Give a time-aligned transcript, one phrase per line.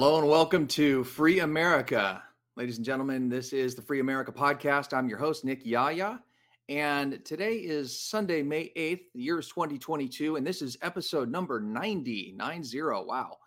[0.00, 2.22] Hello and welcome to Free America.
[2.54, 4.96] Ladies and gentlemen, this is the Free America podcast.
[4.96, 6.20] I'm your host, Nick Yaya.
[6.68, 9.00] And today is Sunday, May 8th.
[9.12, 10.36] The year is 2022.
[10.36, 12.80] And this is episode number 90, 90.
[12.80, 13.38] Wow.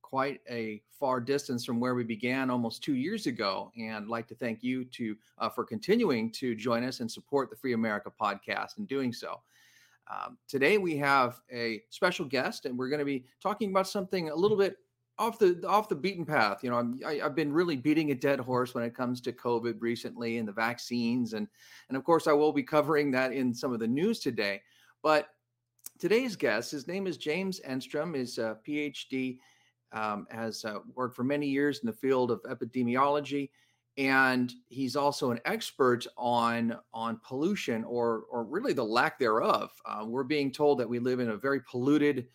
[0.00, 3.70] Quite a far distance from where we began almost two years ago.
[3.76, 7.50] And I'd like to thank you to uh, for continuing to join us and support
[7.50, 9.42] the Free America podcast and doing so.
[10.10, 14.30] Um, today we have a special guest, and we're going to be talking about something
[14.30, 14.78] a little bit
[15.18, 16.62] off the off the beaten path.
[16.62, 19.32] You know, I'm, I, have been really beating a dead horse when it comes to
[19.32, 21.48] COVID recently and the vaccines, and
[21.88, 24.62] and of course I will be covering that in some of the news today.
[25.02, 25.28] But
[25.98, 29.38] today's guest, his name is James Enstrom, is a PhD,
[29.92, 33.50] um, has uh, worked for many years in the field of epidemiology,
[33.96, 39.70] and he's also an expert on on pollution or or really the lack thereof.
[39.84, 42.28] Uh, we're being told that we live in a very polluted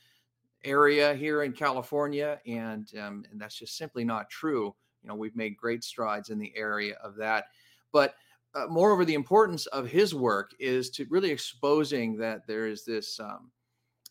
[0.64, 4.75] area here in California, and um, and that's just simply not true.
[5.02, 7.45] You know, we've made great strides in the area of that,
[7.92, 8.16] but
[8.55, 13.20] uh, moreover, the importance of his work is to really exposing that there is this.
[13.20, 13.52] Um,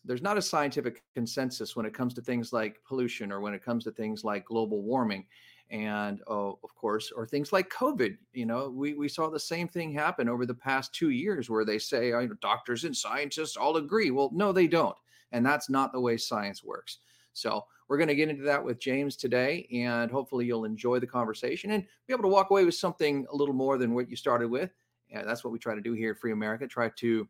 [0.05, 3.63] there's not a scientific consensus when it comes to things like pollution or when it
[3.63, 5.25] comes to things like global warming
[5.71, 9.67] and oh, of course or things like covid you know we, we saw the same
[9.67, 13.77] thing happen over the past two years where they say oh, doctors and scientists all
[13.77, 14.95] agree well no they don't
[15.33, 16.99] and that's not the way science works.
[17.33, 21.07] So we're going to get into that with James today, and hopefully you'll enjoy the
[21.07, 24.15] conversation and be able to walk away with something a little more than what you
[24.15, 24.71] started with.
[25.11, 26.67] And that's what we try to do here at Free America.
[26.67, 27.27] Try to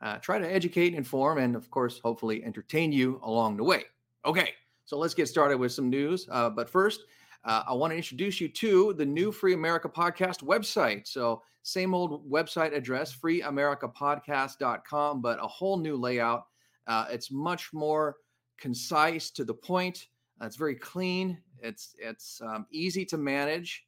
[0.00, 3.82] uh, try to educate, inform, and of course, hopefully entertain you along the way.
[4.24, 4.52] Okay,
[4.84, 6.28] so let's get started with some news.
[6.30, 7.00] Uh, but first,
[7.44, 11.08] uh, I want to introduce you to the new Free America Podcast website.
[11.08, 16.46] So, same old website address, freeamericapodcast.com, but a whole new layout.
[16.88, 18.16] Uh, it's much more
[18.58, 20.06] concise to the point.
[20.40, 21.38] Uh, it's very clean.
[21.62, 23.84] It's it's um, easy to manage,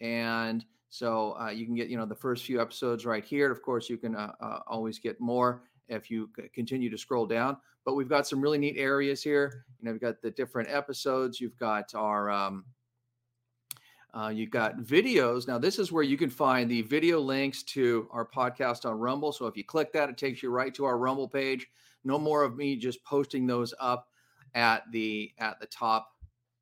[0.00, 3.50] and so uh, you can get you know the first few episodes right here.
[3.50, 7.56] Of course, you can uh, uh, always get more if you continue to scroll down.
[7.84, 9.64] But we've got some really neat areas here.
[9.80, 11.40] You know, we've got the different episodes.
[11.40, 12.64] You've got our um,
[14.14, 15.48] uh, you've got videos.
[15.48, 19.32] Now, this is where you can find the video links to our podcast on Rumble.
[19.32, 21.66] So if you click that, it takes you right to our Rumble page.
[22.04, 24.08] No more of me just posting those up
[24.54, 26.08] at the at the top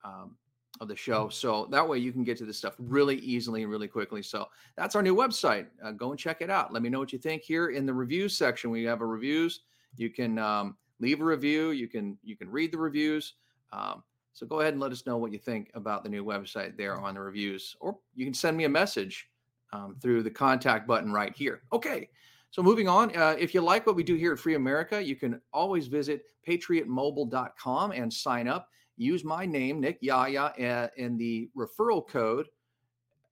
[0.04, 0.36] um,
[0.80, 1.28] of the show.
[1.28, 4.22] So that way you can get to this stuff really easily and really quickly.
[4.22, 4.46] So
[4.76, 5.66] that's our new website.
[5.84, 6.72] Uh, go and check it out.
[6.72, 8.70] Let me know what you think here in the reviews section.
[8.70, 9.60] We have a reviews.
[9.96, 11.70] You can um, leave a review.
[11.70, 13.34] You can you can read the reviews.
[13.72, 14.02] Um,
[14.32, 16.98] so go ahead and let us know what you think about the new website there
[16.98, 19.28] on the reviews, or you can send me a message
[19.72, 21.62] um, through the contact button right here.
[21.72, 22.08] Okay.
[22.50, 25.14] So moving on, uh, if you like what we do here at Free America, you
[25.14, 28.68] can always visit patriotmobile.com and sign up.
[28.96, 32.46] Use my name, Nick Yaya, in the referral code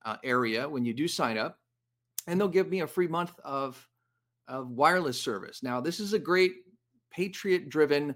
[0.05, 1.59] uh, area when you do sign up,
[2.27, 3.85] and they'll give me a free month of,
[4.47, 5.61] of wireless service.
[5.61, 6.53] Now, this is a great
[7.11, 8.15] Patriot-driven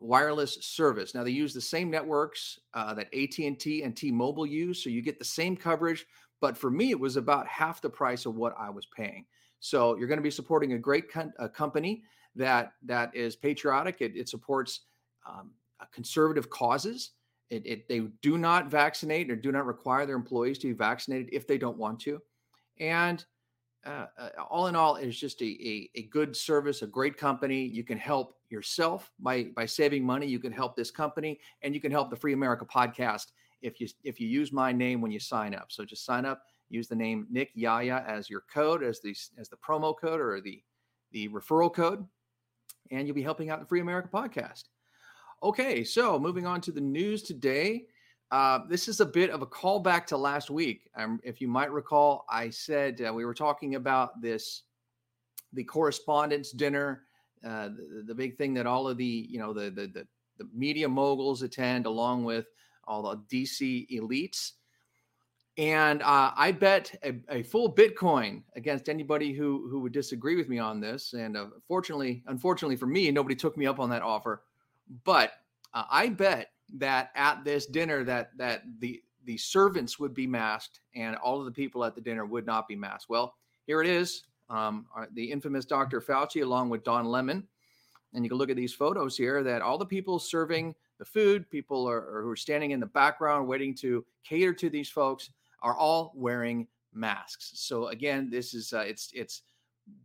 [0.00, 1.14] wireless service.
[1.14, 5.20] Now, they use the same networks uh, that AT&T and T-Mobile use, so you get
[5.20, 6.04] the same coverage.
[6.40, 9.24] But for me, it was about half the price of what I was paying.
[9.64, 12.02] So you're going to be supporting a great con- a company
[12.36, 14.02] that that is patriotic.
[14.02, 14.80] It, it supports
[15.26, 15.52] um,
[15.90, 17.12] conservative causes.
[17.48, 21.30] It, it, they do not vaccinate or do not require their employees to be vaccinated
[21.32, 22.20] if they don't want to.
[22.78, 23.24] And
[23.86, 27.64] uh, uh, all in all, it's just a, a, a, good service, a great company.
[27.64, 30.26] You can help yourself by by saving money.
[30.26, 33.28] You can help this company, and you can help the Free America podcast
[33.62, 35.72] if you if you use my name when you sign up.
[35.72, 36.42] So just sign up
[36.74, 40.40] use the name Nick Yaya as your code, as the as the promo code or
[40.40, 40.62] the
[41.12, 42.04] the referral code,
[42.90, 44.64] and you'll be helping out the Free America podcast.
[45.42, 47.86] Okay, so moving on to the news today.
[48.30, 50.90] Uh, this is a bit of a callback to last week.
[50.96, 54.62] Um, if you might recall, I said uh, we were talking about this,
[55.52, 57.02] the correspondence dinner,
[57.46, 60.06] uh, the, the, big thing that all of the you know the, the the
[60.38, 62.46] the media moguls attend, along with
[62.86, 64.52] all the DC elites.
[65.56, 70.48] And uh, I bet a, a, full Bitcoin against anybody who who would disagree with
[70.48, 71.12] me on this.
[71.12, 74.42] And uh, fortunately, unfortunately for me, nobody took me up on that offer.
[75.04, 75.34] But
[75.72, 80.80] uh, I bet that at this dinner that that the the servants would be masked
[80.96, 83.08] and all of the people at the dinner would not be masked.
[83.08, 83.34] Well,
[83.66, 84.24] here it is.
[84.50, 86.00] Um, uh, the infamous Dr.
[86.00, 87.46] Fauci, along with Don Lemon.
[88.12, 91.48] And you can look at these photos here that all the people serving the food,
[91.50, 95.30] people are, are who are standing in the background waiting to cater to these folks
[95.64, 97.50] are all wearing masks.
[97.54, 99.42] So again, this is uh, it's it's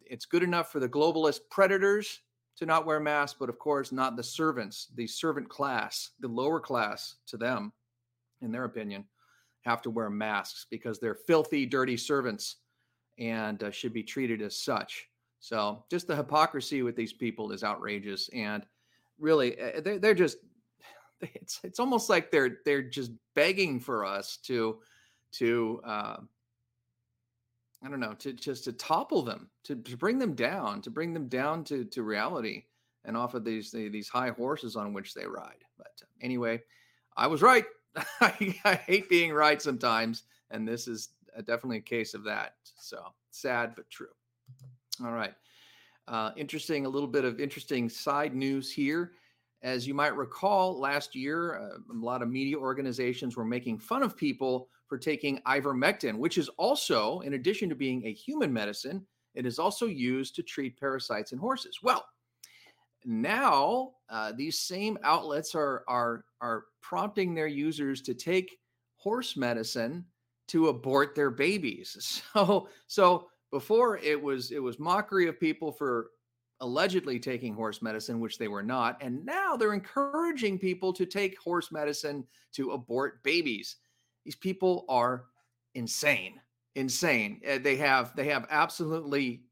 [0.01, 2.21] it's good enough for the globalist predators
[2.57, 6.59] to not wear masks, but of course not the servants, the servant class, the lower
[6.59, 7.71] class to them.
[8.41, 9.05] in their opinion,
[9.61, 12.57] have to wear masks because they're filthy, dirty servants
[13.19, 15.09] and uh, should be treated as such.
[15.41, 18.65] So just the hypocrisy with these people is outrageous, and
[19.19, 20.37] really, eh, they're, they're just
[21.21, 24.79] it's it's almost like they're they're just begging for us to
[25.33, 26.17] to uh,
[27.83, 31.13] I don't know to just to topple them to, to bring them down to bring
[31.13, 32.63] them down to to reality
[33.05, 35.63] and off of these these high horses on which they ride.
[35.77, 36.61] But anyway,
[37.15, 37.65] I was right.
[38.21, 41.09] I, I hate being right sometimes, and this is
[41.45, 42.55] definitely a case of that.
[42.63, 44.07] So sad but true.
[45.03, 45.33] All right.
[46.07, 49.11] Uh, interesting, a little bit of interesting side news here.
[49.61, 54.03] As you might recall, last year, uh, a lot of media organizations were making fun
[54.03, 59.05] of people for taking ivermectin, which is also, in addition to being a human medicine,
[59.35, 61.79] it is also used to treat parasites in horses.
[61.83, 62.03] Well,
[63.05, 68.57] now uh, these same outlets are are are prompting their users to take
[68.95, 70.03] horse medicine
[70.47, 72.21] to abort their babies.
[72.33, 76.09] So so before it was it was mockery of people for
[76.61, 78.97] allegedly taking horse medicine, which they were not.
[79.01, 83.77] And now they're encouraging people to take horse medicine to abort babies.
[84.25, 85.25] These people are
[85.75, 86.39] insane,
[86.75, 87.41] insane.
[87.43, 89.43] Eh, they have they have absolutely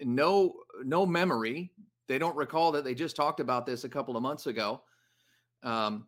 [0.00, 0.54] no
[0.84, 1.72] no memory.
[2.08, 4.82] They don't recall that they just talked about this a couple of months ago,
[5.62, 6.06] um,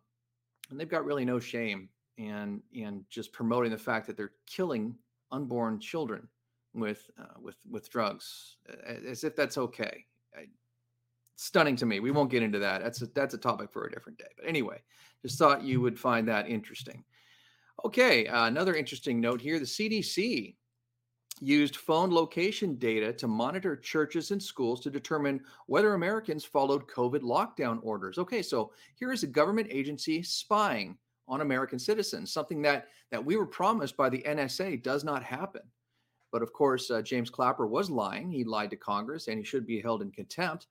[0.69, 4.95] and they've got really no shame in in just promoting the fact that they're killing
[5.31, 6.27] unborn children
[6.73, 8.57] with uh, with with drugs
[9.07, 10.05] as if that's okay
[11.39, 12.01] stunning to me.
[12.01, 12.83] We won't get into that.
[12.83, 14.27] That's a, that's a topic for a different day.
[14.35, 14.81] But anyway,
[15.21, 17.01] just thought you would find that interesting.
[17.85, 20.55] Okay, uh, another interesting note here: the CDC
[21.41, 27.21] used phone location data to monitor churches and schools to determine whether Americans followed COVID
[27.21, 28.17] lockdown orders.
[28.17, 30.97] Okay, so here is a government agency spying
[31.27, 35.61] on American citizens, something that that we were promised by the NSA does not happen.
[36.31, 38.29] But of course, uh, James Clapper was lying.
[38.29, 40.67] He lied to Congress, and he should be held in contempt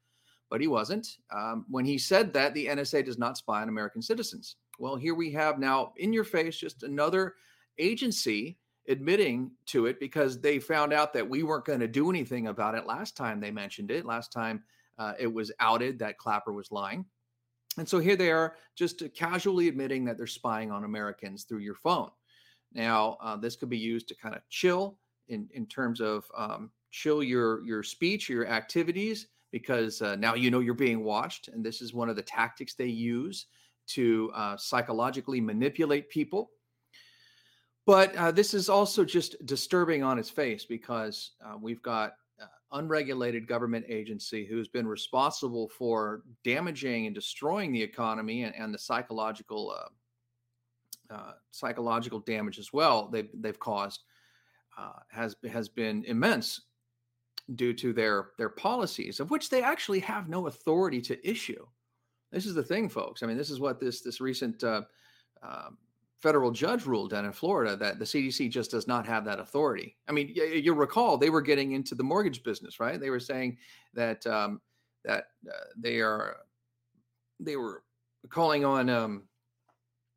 [0.50, 1.18] but he wasn't.
[1.30, 4.56] Um, when he said that, the NSA does not spy on American citizens.
[4.78, 7.34] Well, here we have now in your face just another
[7.78, 8.58] agency
[8.88, 12.74] admitting to it because they found out that we weren't going to do anything about
[12.74, 14.06] it last time they mentioned it.
[14.06, 14.62] Last time
[14.98, 17.04] uh, it was outed that Clapper was lying.
[17.76, 21.74] And so here they are just casually admitting that they're spying on Americans through your
[21.74, 22.10] phone.
[22.72, 24.98] Now, uh, this could be used to kind of chill
[25.28, 30.50] in, in terms of um, chill your, your speech, your activities because uh, now you
[30.50, 31.48] know you're being watched.
[31.48, 33.46] And this is one of the tactics they use
[33.88, 36.50] to uh, psychologically manipulate people.
[37.86, 42.46] But uh, this is also just disturbing on its face because uh, we've got uh,
[42.72, 48.78] unregulated government agency who's been responsible for damaging and destroying the economy and, and the
[48.78, 49.74] psychological
[51.10, 54.02] uh, psychological damage as well they've they've caused
[55.08, 56.60] has has been immense
[57.54, 61.66] due to their their policies of which they actually have no authority to issue
[62.32, 64.82] this is the thing folks i mean this is what this this recent uh,
[65.42, 65.68] uh,
[66.16, 69.96] federal judge ruled down in florida that the cdc just does not have that authority
[70.08, 73.20] i mean you, you recall they were getting into the mortgage business right they were
[73.20, 73.56] saying
[73.94, 74.60] that um,
[75.04, 76.36] that uh, they are
[77.40, 77.82] they were
[78.28, 79.22] calling on um,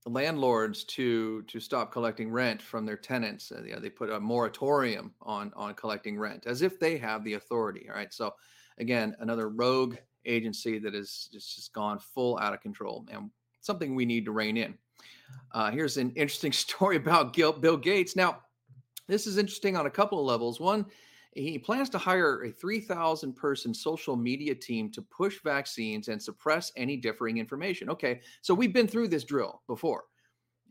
[0.05, 3.51] landlords to to stop collecting rent from their tenants.
[3.51, 7.23] Uh, you know, they put a moratorium on on collecting rent as if they have
[7.23, 7.87] the authority.
[7.89, 8.13] All right.
[8.13, 8.33] So
[8.77, 13.29] again, another rogue agency that is just, gone full out of control and
[13.61, 14.73] something we need to rein in.
[15.51, 18.15] Uh, here's an interesting story about Gil, Bill Gates.
[18.15, 18.39] Now,
[19.07, 20.59] this is interesting on a couple of levels.
[20.59, 20.85] One,
[21.33, 26.71] he plans to hire a 3,000 person social media team to push vaccines and suppress
[26.75, 27.89] any differing information.
[27.89, 30.05] Okay, so we've been through this drill before.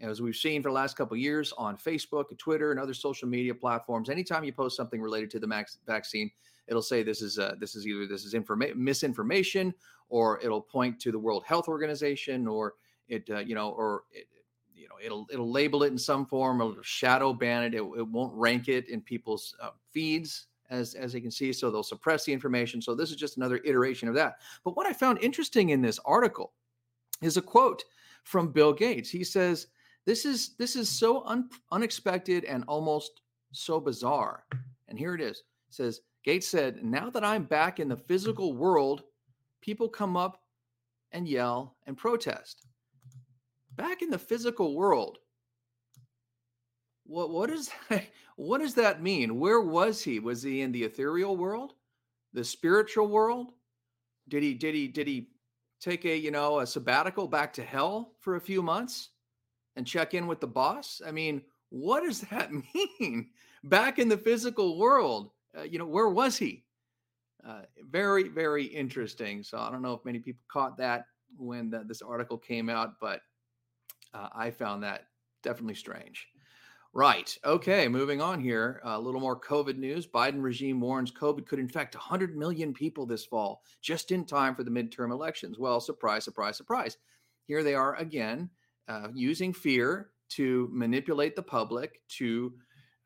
[0.02, 3.28] As we've seen for the last couple of years on Facebook, Twitter, and other social
[3.28, 6.30] media platforms, anytime you post something related to the vaccine,
[6.66, 9.74] it'll say this is uh, this is either this is informa- misinformation,
[10.08, 12.74] or it'll point to the World Health Organization, or
[13.08, 14.26] it uh, you know, or it,
[14.74, 17.74] you know it'll it'll label it in some form, or shadow ban it.
[17.74, 21.70] It, it won't rank it in people's uh, feeds as as you can see so
[21.70, 22.80] they'll suppress the information.
[22.80, 24.36] So this is just another iteration of that.
[24.64, 26.52] But what i found interesting in this article
[27.22, 27.84] is a quote
[28.24, 29.10] from bill gates.
[29.10, 29.66] He says
[30.06, 33.20] this is this is so un, unexpected and almost
[33.52, 34.44] so bizarre.
[34.88, 35.38] And here it is.
[35.68, 39.02] It says gates said now that i'm back in the physical world
[39.60, 40.42] people come up
[41.12, 42.66] and yell and protest
[43.76, 45.18] back in the physical world
[47.10, 48.04] what what is that,
[48.36, 49.38] what does that mean?
[49.38, 50.18] Where was he?
[50.18, 51.74] Was he in the ethereal world,
[52.32, 53.52] the spiritual world?
[54.28, 55.28] Did he did he did he
[55.80, 59.10] take a you know a sabbatical back to hell for a few months?
[59.76, 61.00] and check in with the boss?
[61.06, 63.30] I mean, what does that mean?
[63.64, 66.64] Back in the physical world, uh, you know, where was he?
[67.46, 69.42] Uh, very, very interesting.
[69.42, 73.00] So I don't know if many people caught that when the, this article came out,
[73.00, 73.20] but
[74.12, 75.06] uh, I found that
[75.42, 76.26] definitely strange.
[76.92, 77.36] Right.
[77.44, 77.86] Okay.
[77.86, 78.80] Moving on here.
[78.82, 80.06] A little more COVID news.
[80.08, 84.64] Biden regime warns COVID could infect 100 million people this fall, just in time for
[84.64, 85.58] the midterm elections.
[85.58, 86.96] Well, surprise, surprise, surprise.
[87.44, 88.50] Here they are again,
[88.88, 92.52] uh, using fear to manipulate the public to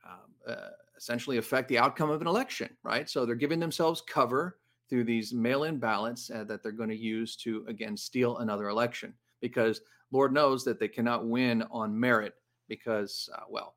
[0.06, 3.08] um, uh, essentially affect the outcome of an election, right?
[3.08, 4.58] So they're giving themselves cover
[4.88, 8.68] through these mail in ballots uh, that they're going to use to, again, steal another
[8.68, 9.80] election because
[10.12, 12.34] Lord knows that they cannot win on merit
[12.68, 13.76] because, uh, well,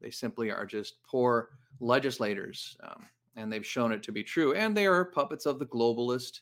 [0.00, 2.76] they simply are just poor legislators.
[2.82, 3.06] Um,
[3.36, 4.54] and they've shown it to be true.
[4.54, 6.40] And they are puppets of the globalist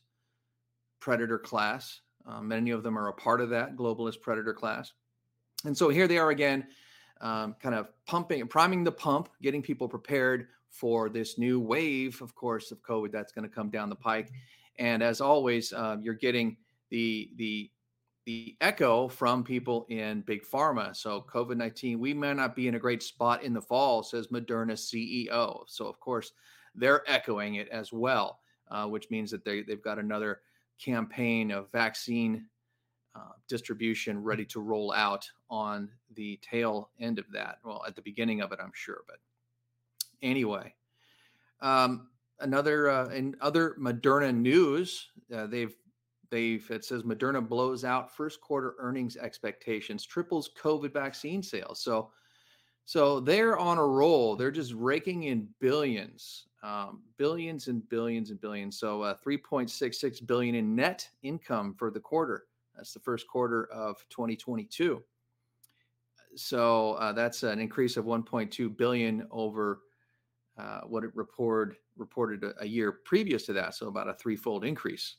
[1.00, 2.00] predator class.
[2.26, 4.92] Uh, many of them are a part of that globalist predator class.
[5.64, 6.66] And so here they are again,
[7.24, 12.20] um, kind of pumping, and priming the pump, getting people prepared for this new wave,
[12.20, 14.30] of course, of COVID that's going to come down the pike.
[14.78, 16.56] And as always, uh, you're getting
[16.90, 17.70] the the
[18.26, 20.94] the echo from people in big pharma.
[20.94, 24.28] So COVID nineteen, we may not be in a great spot in the fall, says
[24.28, 25.64] Moderna CEO.
[25.66, 26.32] So of course,
[26.74, 28.40] they're echoing it as well,
[28.70, 30.40] uh, which means that they they've got another
[30.78, 32.46] campaign of vaccine
[33.14, 37.58] uh, distribution ready to roll out on the tail end of that.
[37.64, 39.02] Well, at the beginning of it, I'm sure.
[39.06, 39.18] But
[40.22, 40.74] anyway,
[41.60, 42.08] um,
[42.40, 45.74] another uh, in other Moderna news, uh, they've
[46.30, 51.80] they've it says Moderna blows out first quarter earnings expectations, triples COVID vaccine sales.
[51.80, 52.10] So
[52.86, 54.36] so they're on a roll.
[54.36, 58.78] They're just raking in billions, um, billions and billions and billions.
[58.78, 62.44] So uh, 3.66 billion in net income for the quarter.
[62.76, 65.02] That's the first quarter of 2022.
[66.36, 69.80] So uh, that's an increase of 1.2 billion over
[70.58, 73.74] uh, what it reported reported a, a, year previous to that.
[73.74, 75.16] So about a threefold increase.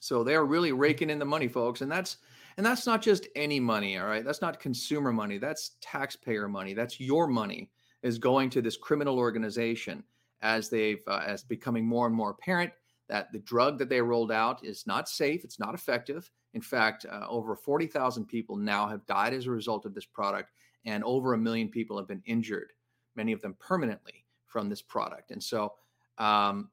[0.00, 2.16] So they are really raking in the money, folks, and that's
[2.56, 3.98] and that's not just any money.
[3.98, 5.38] All right, that's not consumer money.
[5.38, 6.74] That's taxpayer money.
[6.74, 7.70] That's your money
[8.02, 10.02] is going to this criminal organization
[10.42, 12.72] as they've uh, as becoming more and more apparent
[13.08, 15.44] that the drug that they rolled out is not safe.
[15.44, 19.86] It's not effective in fact, uh, over 40,000 people now have died as a result
[19.86, 20.50] of this product,
[20.84, 22.72] and over a million people have been injured,
[23.16, 25.30] many of them permanently from this product.
[25.30, 25.74] And so,
[26.18, 26.70] um,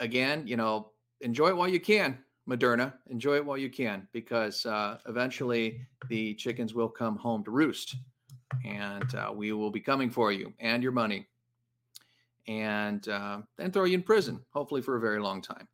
[0.00, 0.90] again, you know,
[1.20, 2.18] enjoy it while you can,
[2.48, 2.92] Moderna.
[3.08, 7.96] Enjoy it while you can, because uh, eventually the chickens will come home to roost,
[8.64, 11.26] and uh, we will be coming for you and your money,
[12.46, 15.66] and uh, then throw you in prison, hopefully for a very long time.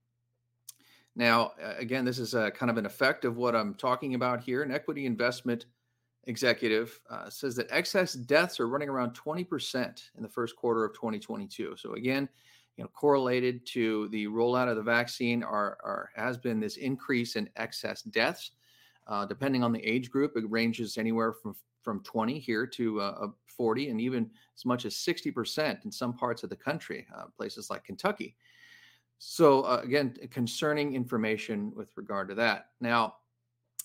[1.14, 4.62] Now, again, this is a kind of an effect of what I'm talking about here.
[4.62, 5.66] An equity investment
[6.24, 10.94] executive uh, says that excess deaths are running around 20% in the first quarter of
[10.94, 11.76] 2022.
[11.76, 12.28] So again,
[12.76, 17.36] you know, correlated to the rollout of the vaccine are, are has been this increase
[17.36, 18.52] in excess deaths.
[19.06, 23.26] Uh, depending on the age group, it ranges anywhere from from 20 here to uh,
[23.46, 27.70] 40 and even as much as 60% in some parts of the country, uh, places
[27.70, 28.36] like Kentucky.
[29.24, 32.70] So, uh, again, concerning information with regard to that.
[32.80, 33.14] Now,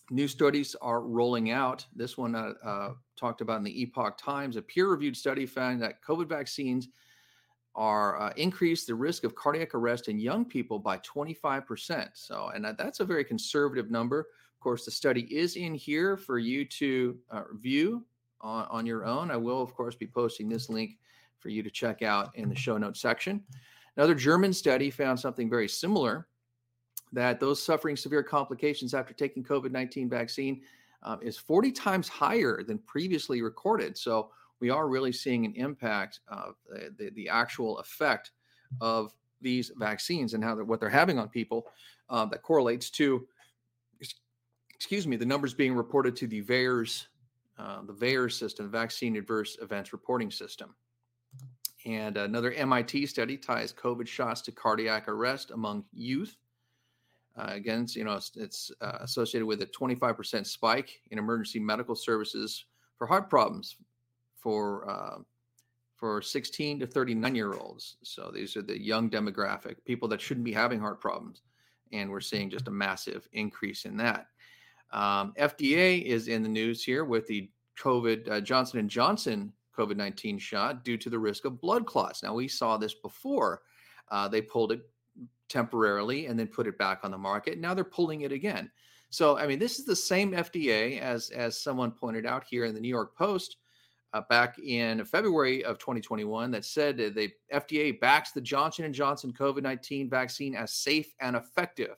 [0.10, 1.86] new studies are rolling out.
[1.96, 4.56] This one uh, uh, talked about in the Epoch Times.
[4.56, 6.88] A peer reviewed study found that COVID vaccines
[7.76, 12.10] are uh, increase the risk of cardiac arrest in young people by 25%.
[12.16, 14.22] So, and that's a very conservative number.
[14.22, 18.04] Of course, the study is in here for you to uh, view
[18.42, 19.30] on, on your own.
[19.30, 20.98] I will, of course, be posting this link
[21.38, 23.44] for you to check out in the show notes section.
[23.98, 26.28] Another German study found something very similar
[27.12, 30.62] that those suffering severe complications after taking COVID 19 vaccine
[31.04, 33.98] uh, is 40 times higher than previously recorded.
[33.98, 38.32] So we are really seeing an impact of the, the, the actual effect
[38.82, 41.68] of these vaccines and how they're, what they're having on people
[42.10, 43.28] uh, that correlates to,
[44.74, 47.08] excuse me, the numbers being reported to the VAERS,
[47.58, 50.76] uh, the VAERS system, Vaccine Adverse Events Reporting System.
[51.88, 56.36] And another MIT study ties COVID shots to cardiac arrest among youth.
[57.38, 61.60] Uh, again, it's, you know, it's, it's uh, associated with a 25% spike in emergency
[61.60, 62.66] medical services
[62.98, 63.78] for heart problems
[64.36, 65.20] for uh,
[65.96, 67.96] for 16 to 39 year olds.
[68.04, 71.42] So these are the young demographic, people that shouldn't be having heart problems,
[71.92, 74.28] and we're seeing just a massive increase in that.
[74.92, 79.98] Um, FDA is in the news here with the COVID uh, Johnson and Johnson COVID
[79.98, 82.24] 19 shot due to the risk of blood clots.
[82.24, 83.62] Now, we saw this before.
[84.10, 84.82] Uh, they pulled it
[85.50, 87.60] temporarily and then put it back on the market.
[87.60, 88.70] Now they're pulling it again.
[89.10, 92.74] So, I mean, this is the same FDA as as someone pointed out here in
[92.74, 93.58] the New York Post
[94.14, 99.34] uh, back in February of 2021 that said the FDA backs the Johnson and Johnson
[99.34, 101.96] COVID-19 vaccine as safe and effective.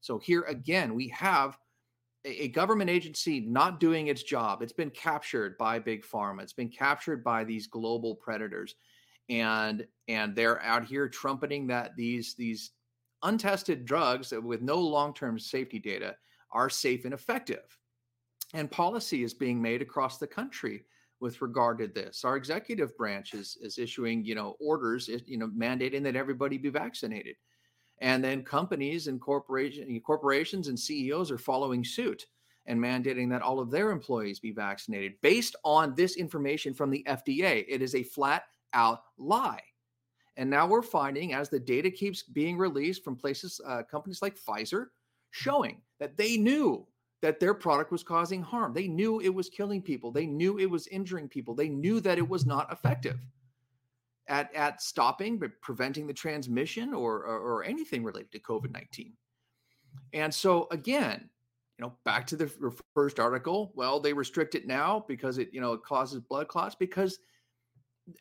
[0.00, 1.58] So here again, we have
[2.28, 4.62] a, government agency not doing its job.
[4.62, 6.42] It's been captured by big pharma.
[6.42, 8.74] It's been captured by these global predators,
[9.28, 12.72] and and they're out here trumpeting that these these
[13.22, 16.14] untested drugs with no long-term safety data
[16.52, 17.78] are safe and effective.
[18.54, 20.84] And policy is being made across the country
[21.20, 22.24] with regard to this.
[22.24, 26.70] Our executive branch is, is issuing, you know, orders, you know, mandating that everybody be
[26.70, 27.36] vaccinated.
[28.00, 32.26] And then companies and corporation, corporations and CEOs are following suit
[32.66, 37.04] and mandating that all of their employees be vaccinated based on this information from the
[37.08, 37.64] FDA.
[37.66, 39.62] It is a flat out lie.
[40.36, 44.38] And now we're finding, as the data keeps being released from places, uh, companies like
[44.38, 44.86] Pfizer,
[45.30, 46.86] showing that they knew
[47.22, 48.72] that their product was causing harm.
[48.72, 50.12] They knew it was killing people.
[50.12, 51.56] They knew it was injuring people.
[51.56, 53.18] They knew that it was not effective
[54.28, 59.12] at, at stopping, but preventing the transmission or, or, or anything related to COVID 19.
[60.12, 61.28] And so, again,
[61.78, 62.50] you know, back to the
[62.94, 63.72] first article.
[63.74, 66.74] Well, they restrict it now because it, you know, it causes blood clots.
[66.74, 67.18] Because,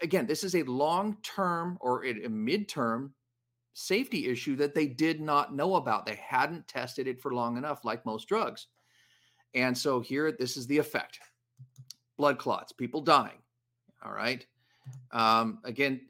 [0.01, 3.13] again, this is a long term or a mid-term
[3.73, 6.05] safety issue that they did not know about.
[6.05, 8.67] They hadn't tested it for long enough, like most drugs.
[9.53, 11.19] And so here, this is the effect
[12.17, 13.37] blood clots, people dying.
[14.03, 14.45] All right.
[15.11, 16.01] Um, again,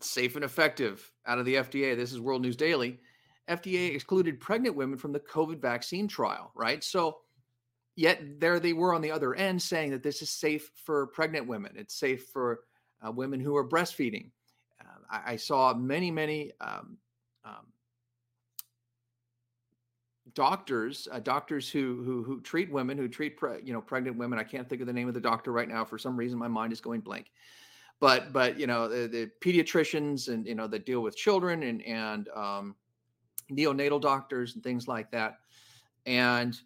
[0.00, 1.96] safe and effective out of the FDA.
[1.96, 2.98] This is World News Daily.
[3.48, 6.82] FDA excluded pregnant women from the COVID vaccine trial, right?
[6.82, 7.18] So,
[7.94, 11.46] yet there they were on the other end saying that this is safe for pregnant
[11.46, 11.72] women.
[11.76, 12.60] It's safe for
[13.06, 14.30] uh, women who are breastfeeding.
[14.80, 16.98] Uh, I, I, saw many, many um,
[17.44, 17.66] um,
[20.34, 24.38] doctors, uh, doctors who, who who treat women, who treat pre, you know pregnant women.
[24.38, 25.84] I can't think of the name of the doctor right now.
[25.84, 27.30] For some reason, my mind is going blank.
[28.00, 31.82] But but you know the, the pediatricians and you know that deal with children and
[31.82, 32.76] and um,
[33.50, 35.38] neonatal doctors and things like that,
[36.04, 36.58] and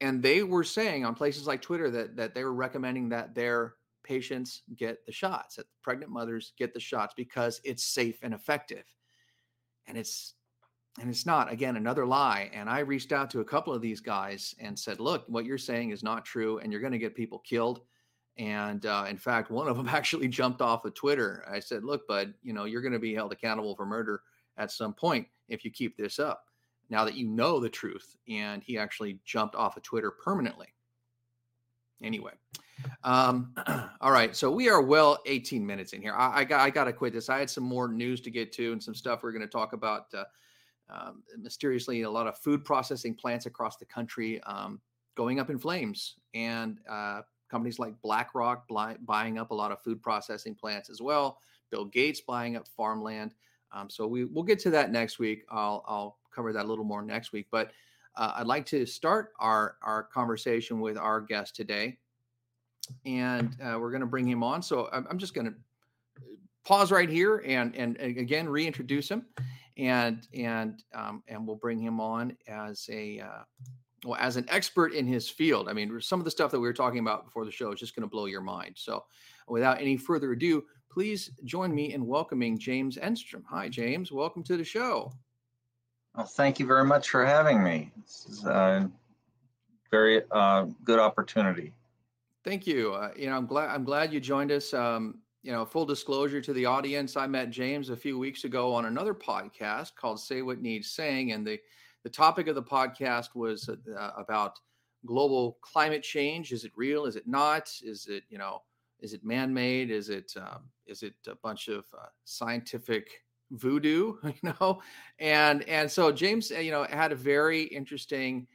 [0.00, 3.74] and they were saying on places like Twitter that that they were recommending that their
[4.02, 8.84] patients get the shots, that pregnant mothers get the shots because it's safe and effective.
[9.86, 10.34] And it's
[11.00, 14.00] and it's not again another lie and i reached out to a couple of these
[14.00, 17.14] guys and said look what you're saying is not true and you're going to get
[17.14, 17.80] people killed
[18.38, 21.44] and uh, in fact one of them actually jumped off of twitter.
[21.50, 24.22] I said look bud you know you're going to be held accountable for murder
[24.56, 26.44] at some point if you keep this up
[26.90, 30.68] now that you know the truth and he actually jumped off of twitter permanently.
[32.02, 32.32] Anyway
[33.02, 33.54] um,
[34.00, 36.14] all right so we are well 18 minutes in here.
[36.14, 37.28] I, I got i got to quit this.
[37.28, 39.72] I had some more news to get to and some stuff we're going to talk
[39.72, 40.24] about uh,
[40.90, 44.80] um, mysteriously a lot of food processing plants across the country um,
[45.16, 48.68] going up in flames and uh, companies like blackrock
[49.04, 51.38] buying up a lot of food processing plants as well
[51.70, 53.34] bill gates buying up farmland.
[53.72, 55.44] Um, so we, we'll get to that next week.
[55.50, 57.46] I'll, I'll cover that a little more next week.
[57.50, 57.72] But
[58.16, 61.98] uh, i'd like to start our, our conversation with our guest today.
[63.04, 64.62] And uh, we're going to bring him on.
[64.62, 65.54] So i'm, I'm just going to
[66.64, 69.26] pause right here and, and, and again reintroduce him.
[69.76, 73.44] And and um, and we'll bring him on as a uh,
[74.04, 75.68] well as an expert in his field.
[75.68, 77.80] I mean, some of the stuff that we were talking about before the show is
[77.80, 78.74] just going to blow your mind.
[78.76, 79.04] So,
[79.48, 83.42] without any further ado, please join me in welcoming James Enstrom.
[83.48, 84.12] Hi, James.
[84.12, 85.12] Welcome to the show.
[86.14, 87.92] Well, thank you very much for having me.
[88.02, 88.90] This is a
[89.90, 91.72] very uh, good opportunity.
[92.44, 92.92] Thank you.
[92.92, 94.72] Uh, you know, I'm glad I'm glad you joined us.
[94.72, 98.72] Um, you know, full disclosure to the audience, I met James a few weeks ago
[98.74, 101.58] on another podcast called Say What Needs Saying, and the
[102.04, 104.58] the topic of the podcast was uh, about
[105.06, 106.52] global climate change.
[106.52, 107.06] Is it real?
[107.06, 107.70] Is it not?
[107.82, 108.62] Is it you know?
[109.00, 109.90] Is it man-made?
[109.90, 114.14] Is it um, is it a bunch of uh, scientific voodoo?
[114.24, 114.82] You know,
[115.18, 118.46] and and so James, uh, you know, had a very interesting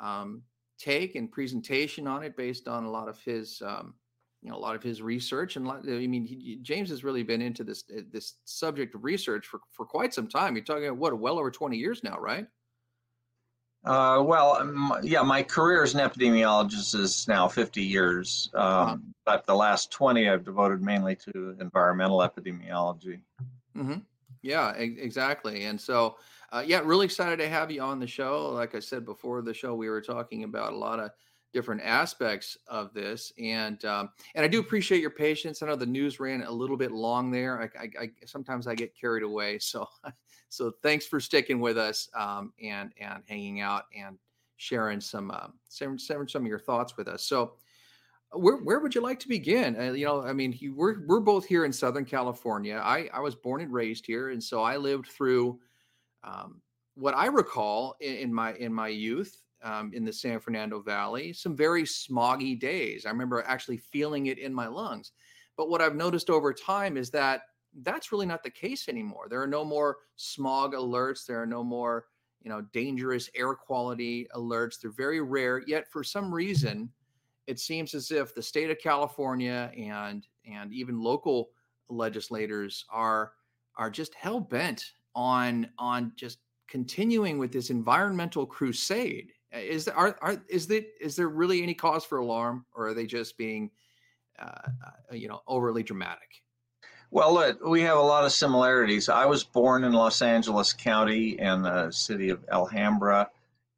[0.00, 0.42] um,
[0.78, 3.94] take and presentation on it based on a lot of his um,
[4.42, 7.22] you know a lot of his research and lot, I mean he, James has really
[7.22, 10.56] been into this uh, this subject of research for for quite some time.
[10.56, 12.46] You're talking about what well over 20 years now, right?
[13.84, 19.44] Uh, well, um, yeah, my career as an epidemiologist is now 50 years, um, but
[19.44, 23.20] the last 20 I've devoted mainly to environmental epidemiology.
[23.76, 23.98] Mm-hmm.
[24.42, 25.64] Yeah, e- exactly.
[25.64, 26.16] And so,
[26.52, 28.50] uh, yeah, really excited to have you on the show.
[28.50, 31.10] Like I said before the show, we were talking about a lot of
[31.52, 35.84] different aspects of this and um, and i do appreciate your patience i know the
[35.84, 39.58] news ran a little bit long there i, I, I sometimes i get carried away
[39.60, 39.86] so
[40.52, 44.18] so thanks for sticking with us um, and and hanging out and
[44.56, 47.24] sharing some uh, sharing, sharing some of your thoughts with us.
[47.24, 47.54] So,
[48.32, 49.80] where where would you like to begin?
[49.80, 52.80] Uh, you know, I mean, you, we're we're both here in Southern California.
[52.84, 55.58] I I was born and raised here, and so I lived through
[56.22, 56.60] um,
[56.96, 61.32] what I recall in, in, my in my youth um, in the San Fernando Valley,
[61.32, 63.06] some very smoggy days.
[63.06, 65.12] I remember actually feeling it in my lungs.
[65.56, 67.42] But what I've noticed over time is that
[67.80, 69.26] that's really not the case anymore.
[69.28, 71.26] There are no more smog alerts.
[71.26, 72.06] There are no more
[72.42, 74.80] you know dangerous air quality alerts.
[74.80, 75.62] They're very rare.
[75.66, 76.90] Yet for some reason
[77.46, 81.50] it seems as if the state of California and and even local
[81.88, 83.32] legislators are
[83.76, 89.32] are just hell bent on on just continuing with this environmental crusade.
[89.52, 92.94] Is there are, are is there is there really any cause for alarm, or are
[92.94, 93.70] they just being
[94.38, 96.42] uh, uh, you know overly dramatic?
[97.12, 99.10] Well, uh, we have a lot of similarities.
[99.10, 103.28] I was born in Los Angeles County in the city of Alhambra,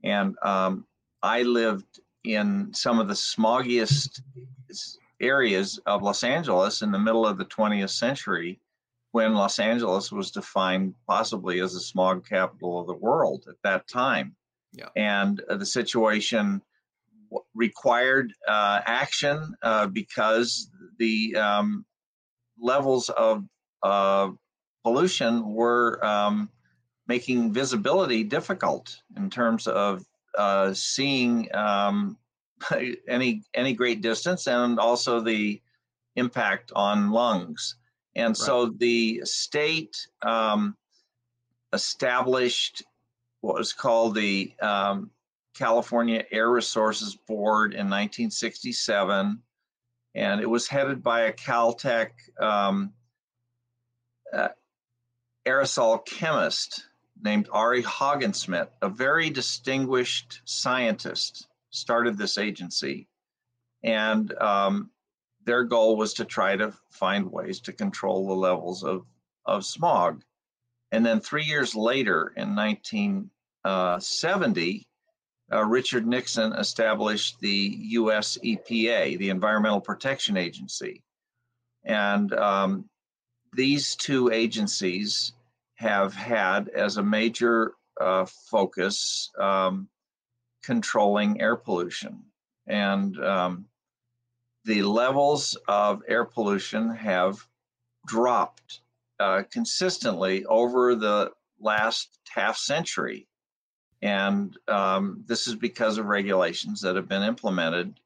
[0.04, 0.86] and um,
[1.20, 4.22] I lived in some of the smoggiest
[5.20, 8.60] areas of Los Angeles in the middle of the 20th century
[9.10, 13.88] when Los Angeles was defined possibly as the smog capital of the world at that
[13.88, 14.36] time.
[14.72, 14.90] Yeah.
[14.94, 16.62] And uh, the situation
[17.52, 21.84] required uh, action uh, because the um,
[22.58, 23.44] levels of
[23.82, 24.30] uh,
[24.82, 26.48] pollution were um,
[27.06, 30.04] making visibility difficult in terms of
[30.36, 32.16] uh, seeing um,
[33.08, 35.60] any any great distance, and also the
[36.16, 37.76] impact on lungs.
[38.16, 38.36] And right.
[38.36, 40.76] so the state um,
[41.72, 42.84] established
[43.40, 45.10] what was called the um,
[45.54, 49.42] California Air Resources Board in 1967,
[50.14, 52.92] and it was headed by a Caltech um,
[54.33, 54.48] uh,
[55.46, 56.87] aerosol chemist
[57.22, 63.09] named Arie Haagen-Smit, a very distinguished scientist, started this agency.
[63.83, 64.90] And um,
[65.44, 69.05] their goal was to try to find ways to control the levels of,
[69.44, 70.22] of smog.
[70.92, 74.87] And then three years later, in 1970,
[75.52, 81.02] uh, Richard Nixon established the US EPA, the Environmental Protection Agency.
[81.85, 82.88] And um,
[83.52, 85.33] these two agencies
[85.76, 89.88] have had as a major uh, focus um,
[90.62, 92.22] controlling air pollution.
[92.66, 93.66] And um,
[94.64, 97.46] the levels of air pollution have
[98.07, 98.80] dropped
[99.20, 101.30] uh, consistently over the
[101.61, 103.26] last half century.
[104.02, 107.98] And um, this is because of regulations that have been implemented.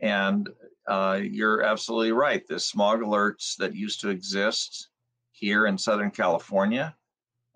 [0.00, 0.48] And
[0.86, 2.46] uh, you're absolutely right.
[2.46, 4.88] The smog alerts that used to exist
[5.32, 6.94] here in Southern California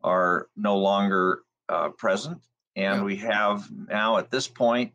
[0.05, 2.41] are no longer uh, present.
[2.77, 3.05] And yeah.
[3.05, 4.93] we have now at this point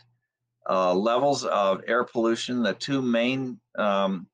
[0.70, 2.63] uh, levels of air pollution.
[2.63, 4.28] The two main um,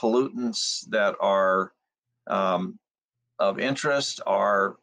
[0.00, 1.72] pollutants that are
[2.26, 2.78] um,
[3.38, 4.76] of interest are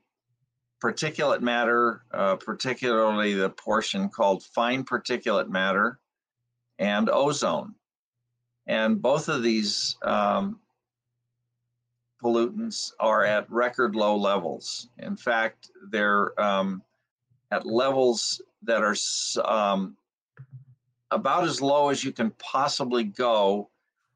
[0.84, 6.00] particulate matter, uh, particularly the portion called fine particulate matter,
[6.80, 7.74] and ozone.
[8.68, 10.60] And both of these um,
[12.22, 14.90] pollutants are at record low levels.
[15.00, 16.84] In fact, they're um,
[17.52, 18.96] at levels that are
[19.46, 19.96] um,
[21.12, 23.70] about as low as you can possibly go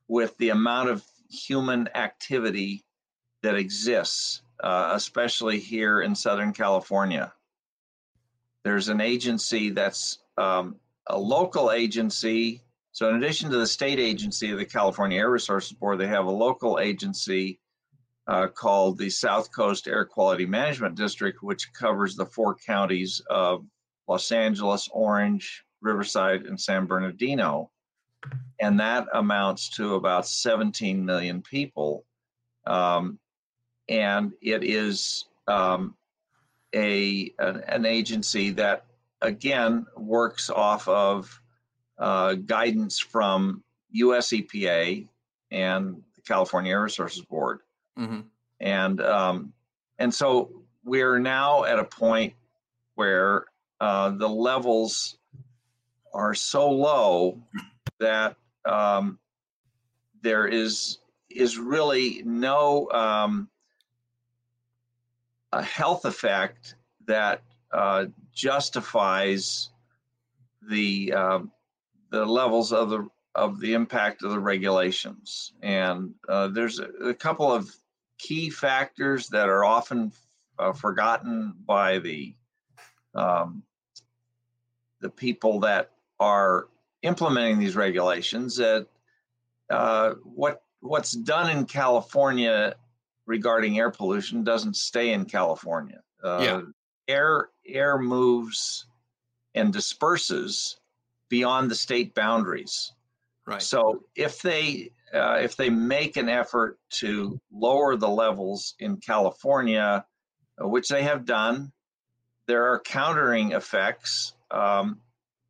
[0.08, 2.84] with the amount of human activity
[3.42, 7.34] that exists, uh, especially here in Southern California.
[8.64, 10.76] There's an agency that's um,
[11.08, 12.62] a local agency.
[12.92, 16.26] So, in addition to the state agency of the California Air Resources Board, they have
[16.26, 17.60] a local agency
[18.28, 23.66] uh, called the South Coast Air Quality Management District, which covers the four counties of
[24.08, 27.72] Los Angeles, Orange, Riverside, and San Bernardino.
[28.60, 32.06] And that amounts to about 17 million people.
[32.68, 33.20] Um,
[33.90, 35.96] and it is um,
[36.74, 38.86] a an, an, agency that
[39.22, 41.42] again works off of
[41.98, 45.08] uh, guidance from US EPA
[45.52, 47.60] and the California Air Resources Board.
[48.00, 48.22] Mm-hmm.
[48.60, 49.54] And um,
[50.00, 52.34] and so we're now at a point
[52.96, 53.46] where
[53.80, 55.18] uh, the levels
[56.14, 57.40] are so low
[58.00, 59.20] that um,
[60.22, 63.50] there is is really no um,
[65.52, 66.76] a health effect
[67.08, 69.70] that uh, justifies
[70.70, 71.40] the uh,
[72.10, 75.54] the levels of the of the impact of the regulations.
[75.62, 77.74] And uh, there's a, a, couple of
[78.18, 80.12] key factors that are often
[80.60, 82.36] uh, forgotten by the
[83.16, 83.64] um,
[85.00, 86.68] the people that are
[87.02, 88.88] implementing these regulations that
[89.70, 92.76] uh, what what's done in California
[93.26, 96.02] regarding air pollution doesn't stay in California.
[96.24, 96.62] Uh, yeah.
[97.08, 98.86] Air air moves
[99.54, 100.80] and disperses
[101.30, 102.94] beyond the state boundaries.
[103.46, 103.62] Right.
[103.62, 110.06] So if they uh, if they make an effort to lower the levels in California,
[110.62, 111.72] uh, which they have done,
[112.48, 115.00] there are countering effects um,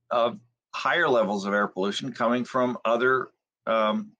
[0.10, 0.40] of
[0.74, 3.30] higher levels of air pollution coming from other
[3.68, 4.12] um,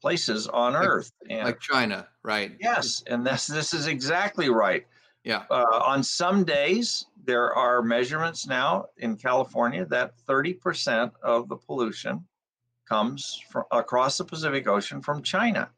[0.00, 2.52] places on like, Earth, and like China, right?
[2.60, 4.86] Yes, and this this is exactly right.
[5.24, 5.44] Yeah.
[5.50, 12.24] Uh, on some days, there are measurements now in California that 30% of the pollution
[12.88, 15.70] comes from across the Pacific Ocean from China.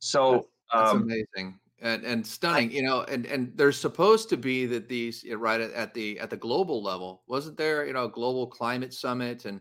[0.00, 2.72] So that's, um, amazing and, and stunning.
[2.72, 6.36] You know, and and there's supposed to be that these right at the at the
[6.36, 7.86] global level wasn't there?
[7.86, 9.60] You know, global climate summit and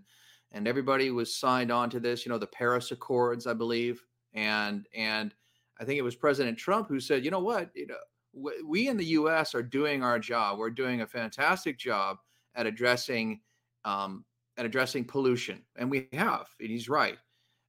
[0.54, 2.26] and everybody was signed on to this.
[2.26, 5.34] You know, the Paris Accords, I believe, and and
[5.80, 7.96] I think it was President Trump who said, you know what, you know
[8.34, 9.54] we in the U.S.
[9.54, 10.58] are doing our job.
[10.58, 12.18] We're doing a fantastic job
[12.56, 13.42] at addressing
[13.86, 14.26] um,
[14.58, 16.48] at addressing pollution, and we have.
[16.60, 17.18] And he's right.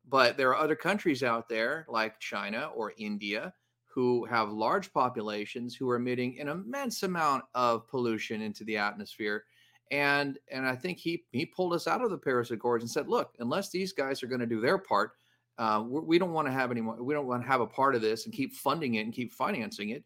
[0.08, 3.54] But there are other countries out there like China or India
[3.86, 9.44] who have large populations who are emitting an immense amount of pollution into the atmosphere.
[9.94, 13.08] And and I think he he pulled us out of the Paris Accords and said,
[13.08, 15.12] look, unless these guys are going to do their part,
[15.56, 16.80] uh, we don't want to have any.
[16.80, 19.32] We don't want to have a part of this and keep funding it and keep
[19.32, 20.02] financing it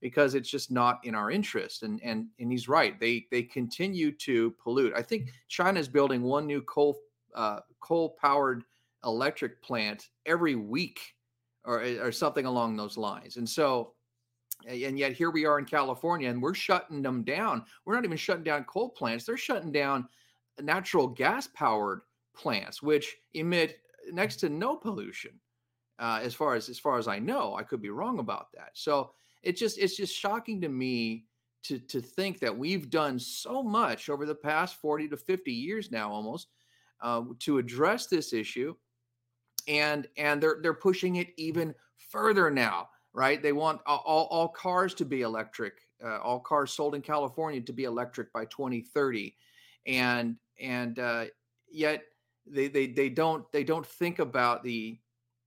[0.00, 1.82] because it's just not in our interest.
[1.82, 3.00] And and and he's right.
[3.00, 4.92] They they continue to pollute.
[4.94, 6.96] I think China is building one new coal
[7.34, 8.62] uh, coal powered
[9.04, 11.00] electric plant every week,
[11.64, 13.38] or or something along those lines.
[13.38, 13.94] And so.
[14.66, 17.64] And yet here we are in California, and we're shutting them down.
[17.84, 20.08] We're not even shutting down coal plants; they're shutting down
[20.60, 22.00] natural gas powered
[22.34, 25.32] plants, which emit next to no pollution,
[25.98, 27.54] uh, as far as as far as I know.
[27.54, 28.70] I could be wrong about that.
[28.74, 31.26] So it just it's just shocking to me
[31.64, 35.90] to to think that we've done so much over the past 40 to 50 years
[35.90, 36.48] now almost
[37.00, 38.74] uh, to address this issue
[39.68, 41.74] and and they're they're pushing it even
[42.10, 46.94] further now right they want all, all cars to be electric uh, all cars sold
[46.94, 49.34] in california to be electric by 2030
[49.86, 51.24] and and uh,
[51.70, 52.02] yet
[52.46, 54.98] they, they they don't they don't think about the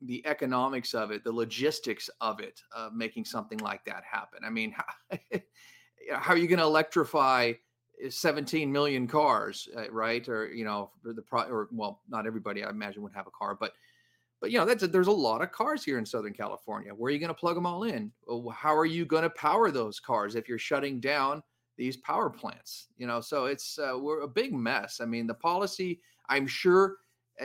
[0.01, 4.39] the economics of it, the logistics of it, uh, making something like that happen.
[4.45, 4.71] I mean,
[5.11, 5.17] how,
[6.11, 7.53] how are you going to electrify
[8.09, 10.27] 17 million cars, uh, right?
[10.27, 13.55] Or you know, the pro, or well, not everybody I imagine would have a car,
[13.59, 13.73] but
[14.41, 16.93] but you know, that's a, there's a lot of cars here in Southern California.
[16.93, 18.11] Where are you going to plug them all in?
[18.53, 21.41] How are you going to power those cars if you're shutting down
[21.77, 22.87] these power plants?
[22.97, 24.99] You know, so it's uh, we're a big mess.
[25.01, 26.97] I mean, the policy, I'm sure,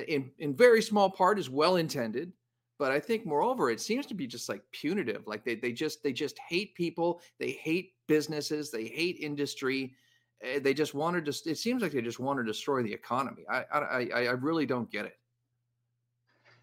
[0.08, 2.32] in in very small part, is well intended
[2.80, 5.26] but I think moreover, it seems to be just like punitive.
[5.26, 9.94] Like they they just they just hate people, they hate businesses, they hate industry.
[10.42, 11.50] Eh, they just want to.
[11.50, 13.42] It seems like they just want to destroy the economy.
[13.50, 15.19] I I I really don't get it.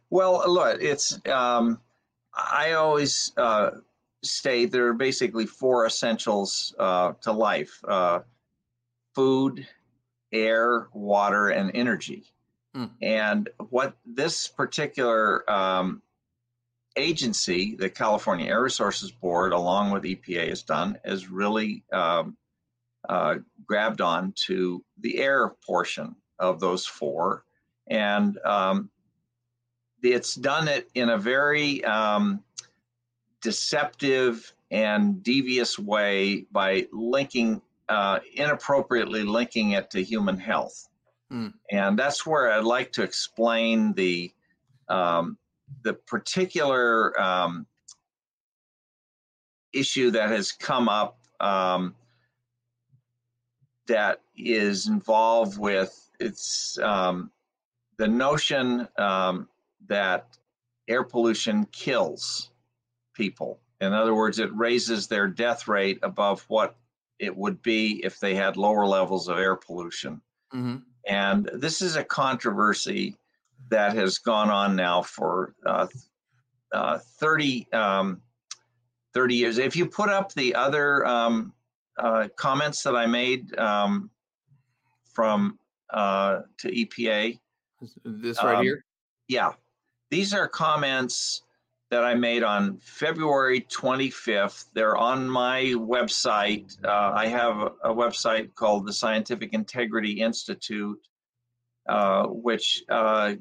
[0.09, 1.81] Well, look, it's um,
[2.33, 3.71] I always uh,
[4.23, 8.19] state there are basically four essentials uh, to life: uh,
[9.15, 9.67] food,
[10.31, 12.25] air, water, and energy.
[12.73, 12.85] Hmm.
[13.01, 16.01] And what this particular um,
[16.95, 22.37] agency, the California Air Resources Board, along with EPA, has done is really um,
[23.09, 27.43] uh, grabbed on to the air portion of those four,
[27.89, 28.89] and um,
[30.01, 32.43] it's done it in a very um,
[33.41, 40.89] deceptive and devious way by linking uh, inappropriately linking it to human health.
[41.29, 41.47] Hmm.
[41.71, 44.31] And that's where I'd like to explain the
[44.89, 45.37] um,
[45.83, 47.65] the particular um,
[49.73, 51.95] issue that has come up um,
[53.87, 57.31] that is involved with it's um,
[57.97, 59.47] the notion um,
[59.87, 60.37] that
[60.87, 62.51] air pollution kills
[63.13, 63.59] people.
[63.81, 66.75] In other words, it raises their death rate above what
[67.19, 70.21] it would be if they had lower levels of air pollution.
[70.53, 70.77] Mm-hmm.
[71.07, 73.15] And this is a controversy
[73.69, 75.87] that has gone on now for uh,
[76.71, 78.21] uh, 30, um,
[79.13, 79.57] 30 years.
[79.57, 81.53] If you put up the other um,
[81.97, 84.09] uh, comments that I made um,
[85.13, 85.57] from
[85.89, 87.39] uh, to EPA,
[88.03, 88.83] this right um, here?
[89.27, 89.53] Yeah.
[90.09, 91.43] These are comments
[91.89, 94.65] that I made on February 25th.
[94.73, 96.77] They're on my website.
[96.83, 100.99] Uh, I have a, website called the Scientific Integrity Institute,
[101.87, 103.35] uh, which uh,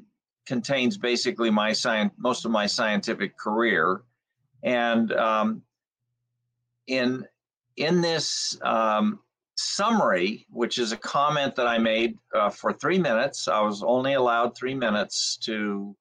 [0.45, 4.01] contains basically my science, most of my scientific career.
[4.63, 5.61] And um,
[6.87, 7.25] in
[7.75, 9.19] in this um,
[9.57, 14.13] summary, which is a comment that I made uh, for three minutes, I was only
[14.13, 15.95] allowed three minutes to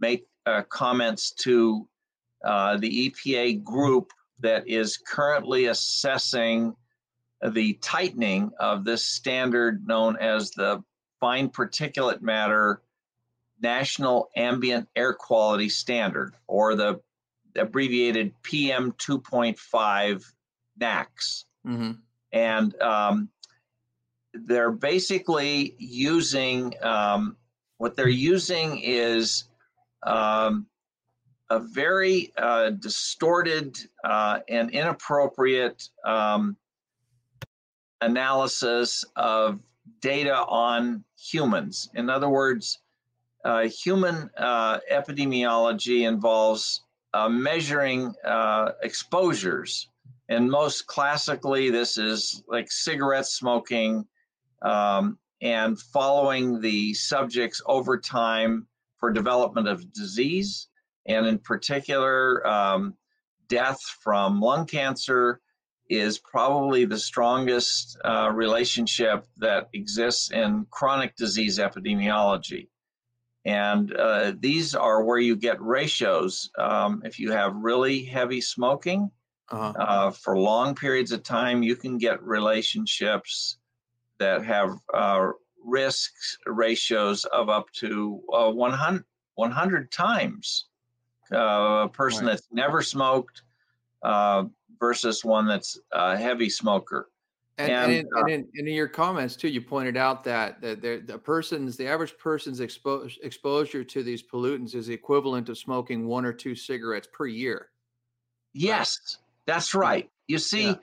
[0.00, 1.86] make uh, comments to
[2.44, 6.74] uh, the EPA group that is currently assessing
[7.52, 10.82] the tightening of this standard known as the
[11.20, 12.82] fine particulate matter
[13.62, 17.00] National Ambient Air Quality Standard, or the
[17.56, 20.24] abbreviated PM 2.5
[20.80, 21.44] NAAQS.
[21.66, 21.90] Mm-hmm.
[22.32, 23.28] And um,
[24.32, 27.36] they're basically using um,
[27.78, 29.44] what they're using is
[30.02, 30.66] um,
[31.50, 36.56] a very uh, distorted uh, and inappropriate um,
[38.00, 39.58] analysis of
[40.00, 41.90] data on humans.
[41.94, 42.78] In other words,
[43.44, 46.84] uh, human uh, epidemiology involves
[47.14, 49.88] uh, measuring uh, exposures.
[50.28, 54.06] And most classically, this is like cigarette smoking
[54.62, 58.66] um, and following the subjects over time
[59.00, 60.68] for development of disease
[61.06, 62.94] and in particular, um,
[63.48, 65.40] death from lung cancer
[65.88, 72.68] is probably the strongest uh, relationship that exists in chronic disease epidemiology.
[73.44, 76.50] And uh, these are where you get ratios.
[76.56, 79.10] Um, if you have really heavy smoking
[79.48, 79.72] uh-huh.
[79.76, 83.56] uh, for long periods of time, you can get relationships
[84.20, 84.76] that have
[85.60, 86.12] uh, risk
[86.46, 89.02] ratios of up to 100, uh,
[89.34, 90.66] 100 times
[91.32, 92.32] uh, a person right.
[92.32, 93.42] that's never smoked
[94.02, 94.44] uh,
[94.78, 97.10] versus one that's a heavy smoker.
[97.58, 100.24] And, and, and, in, uh, and, in, and, in, your comments too, you pointed out
[100.24, 104.94] that the, the, the person's, the average person's expo- exposure to these pollutants is the
[104.94, 107.68] equivalent of smoking one or two cigarettes per year.
[108.54, 109.18] Yes, right?
[109.46, 110.10] that's right.
[110.26, 110.74] You see,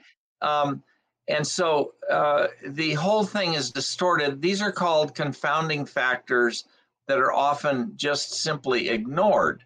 [0.42, 0.60] yeah.
[0.60, 0.82] um,
[1.28, 4.40] and so uh, the whole thing is distorted.
[4.40, 6.64] These are called confounding factors
[7.06, 9.62] that are often just simply ignored.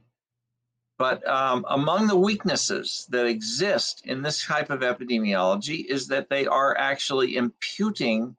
[0.98, 6.46] But um, among the weaknesses that exist in this type of epidemiology is that they
[6.46, 8.36] are actually imputing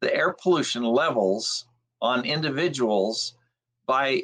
[0.00, 1.66] the air pollution levels
[2.00, 3.34] on individuals
[3.86, 4.22] by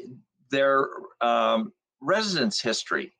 [0.50, 0.88] their
[1.20, 3.15] um, residence history.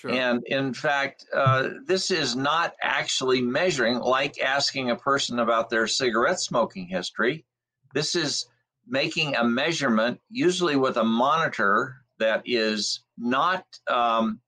[0.00, 0.10] Sure.
[0.10, 5.86] And in fact, uh, this is not actually measuring like asking a person about their
[5.86, 7.46] cigarette smoking history.
[7.94, 8.46] This is
[8.86, 14.40] making a measurement, usually with a monitor that is not um,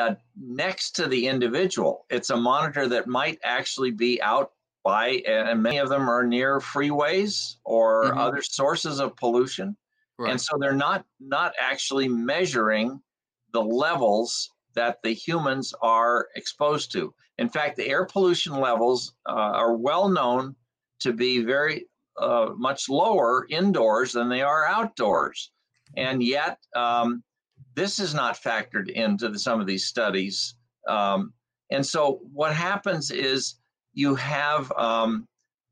[0.00, 2.04] uh, next to the individual.
[2.10, 4.50] It's a monitor that might actually be out
[4.82, 8.18] by, and many of them are near freeways or mm-hmm.
[8.18, 9.76] other sources of pollution.
[10.18, 10.32] Right.
[10.32, 13.00] And so they're not not actually measuring
[13.52, 17.12] the levels that the humans are exposed to.
[17.38, 20.56] In fact, the air pollution levels uh, are well known
[21.00, 21.86] to be very
[22.20, 25.50] uh, much lower indoors than they are outdoors.
[25.96, 27.22] And yet, um,
[27.74, 30.56] this is not factored into the, some of these studies.
[30.88, 31.32] Um,
[31.70, 33.56] and so, what happens is
[33.92, 35.26] you have um,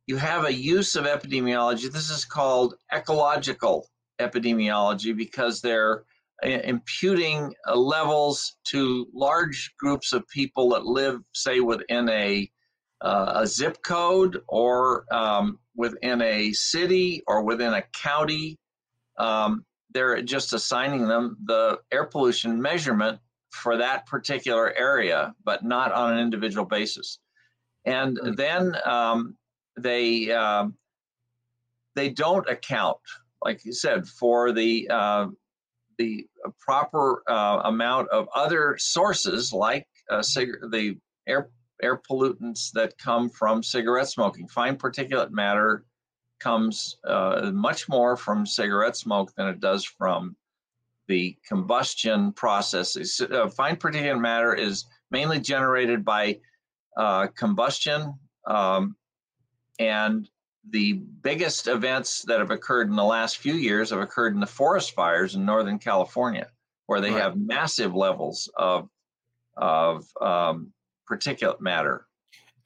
[0.06, 1.90] you have a use of epidemiology.
[1.90, 3.88] This is called ecological
[4.20, 6.04] epidemiology because they're
[6.42, 12.50] imputing uh, levels to large groups of people that live, say, within a
[13.02, 18.58] uh, a zip code or um, within a city or within a county.
[19.18, 23.18] Um, they're just assigning them the air pollution measurement
[23.50, 27.18] for that particular area, but not on an individual basis.
[27.84, 29.36] And then um,
[29.78, 30.66] they uh,
[31.94, 32.98] they don't account,
[33.44, 35.26] like you said, for the uh,
[35.98, 36.26] the
[36.58, 41.50] proper uh, amount of other sources like uh, cig- the air
[41.82, 45.84] air pollutants that come from cigarette smoking, fine particulate matter,
[46.38, 50.36] comes uh, much more from cigarette smoke than it does from
[51.08, 53.20] the combustion processes.
[53.20, 56.38] Uh, fine particulate matter is mainly generated by
[56.96, 58.14] uh, combustion,
[58.46, 58.96] um,
[59.78, 60.28] and
[60.70, 64.46] the biggest events that have occurred in the last few years have occurred in the
[64.46, 66.48] forest fires in Northern California,
[66.86, 67.22] where they right.
[67.22, 68.88] have massive levels of
[69.56, 70.72] of um,
[71.08, 72.06] particulate matter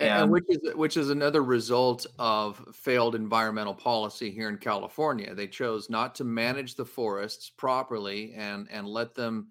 [0.01, 5.34] and, and, which is which is another result of failed environmental policy here in California.
[5.34, 9.48] They chose not to manage the forests properly and and let them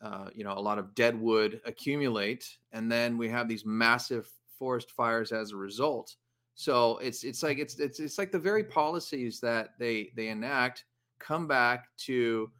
[0.00, 4.28] uh, you know a lot of dead wood accumulate, and then we have these massive
[4.58, 6.14] forest fires as a result.
[6.58, 10.86] So it's it's like it's it's it's like the very policies that they they enact
[11.20, 12.50] come back to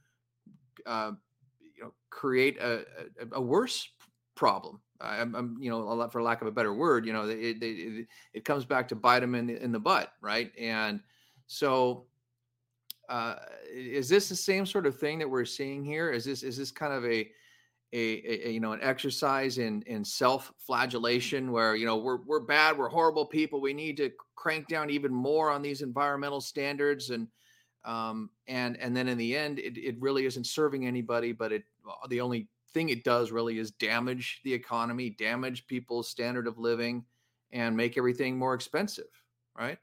[0.86, 1.10] uh,
[1.74, 2.84] you know create a,
[3.20, 3.88] a, a worse
[4.36, 4.80] problem.
[5.00, 8.44] I'm, I'm, you know, for lack of a better word, you know, it, it, it
[8.44, 10.52] comes back to bite them in the, in the butt, right?
[10.56, 11.00] And
[11.48, 12.06] so,
[13.08, 13.34] uh,
[13.72, 16.12] is this the same sort of thing that we're seeing here?
[16.12, 17.28] Is this is this kind of a
[17.92, 22.76] a, a, you know an exercise in in self-flagellation where you know we're we're bad
[22.76, 27.28] we're horrible people we need to crank down even more on these environmental standards and
[27.84, 31.64] um and and then in the end it, it really isn't serving anybody but it
[32.08, 37.04] the only thing it does really is damage the economy damage people's standard of living
[37.52, 39.06] and make everything more expensive
[39.56, 39.78] right?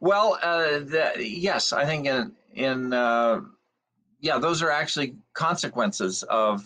[0.00, 3.40] Well uh the, yes i think in in uh
[4.20, 6.64] yeah those are actually consequences of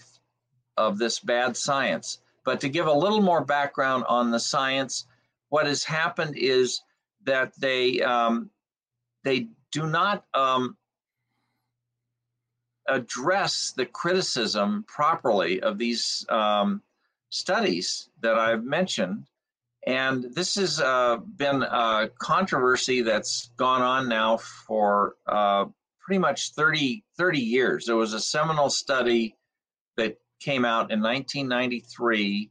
[0.77, 2.19] of this bad science.
[2.45, 5.07] But to give a little more background on the science,
[5.49, 6.81] what has happened is
[7.25, 8.51] that they um,
[9.25, 10.77] they do not um,
[12.89, 16.83] address the criticism properly of these um,
[17.31, 19.27] studies that I've mentioned.
[19.87, 25.67] And this has uh, been a controversy that's gone on now for uh,
[26.01, 27.87] pretty much 30, 30 years.
[27.87, 29.37] There was a seminal study
[29.97, 32.51] that came out in 1993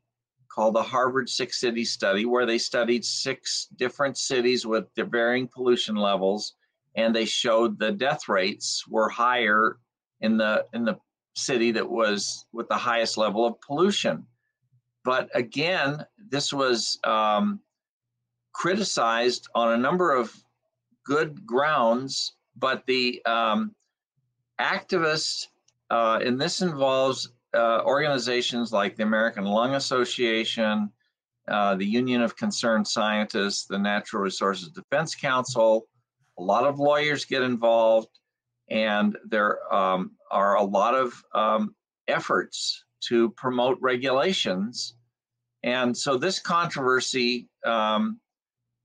[0.54, 5.48] called the Harvard Six Cities Study, where they studied six different cities with their varying
[5.48, 6.56] pollution levels,
[6.96, 9.78] and they showed the death rates were higher
[10.20, 10.98] in the in the
[11.36, 14.26] city that was with the highest level of pollution.
[15.04, 17.62] But again, this was um,
[18.54, 20.36] criticized on a number of
[21.06, 23.74] good grounds, but the um,
[24.60, 25.48] activists,
[25.90, 30.92] uh, and this involves uh, organizations like the American Lung Association,
[31.48, 35.88] uh, the Union of Concerned Scientists, the Natural Resources Defense Council.
[36.38, 38.20] A lot of lawyers get involved,
[38.70, 41.76] and there um, are a lot of um,
[42.08, 44.96] efforts to promote regulations.
[45.64, 48.20] And so this controversy um,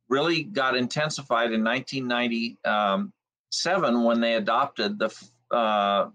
[0.09, 5.11] really got intensified in 1997 when they adopted the
[5.51, 6.11] uh,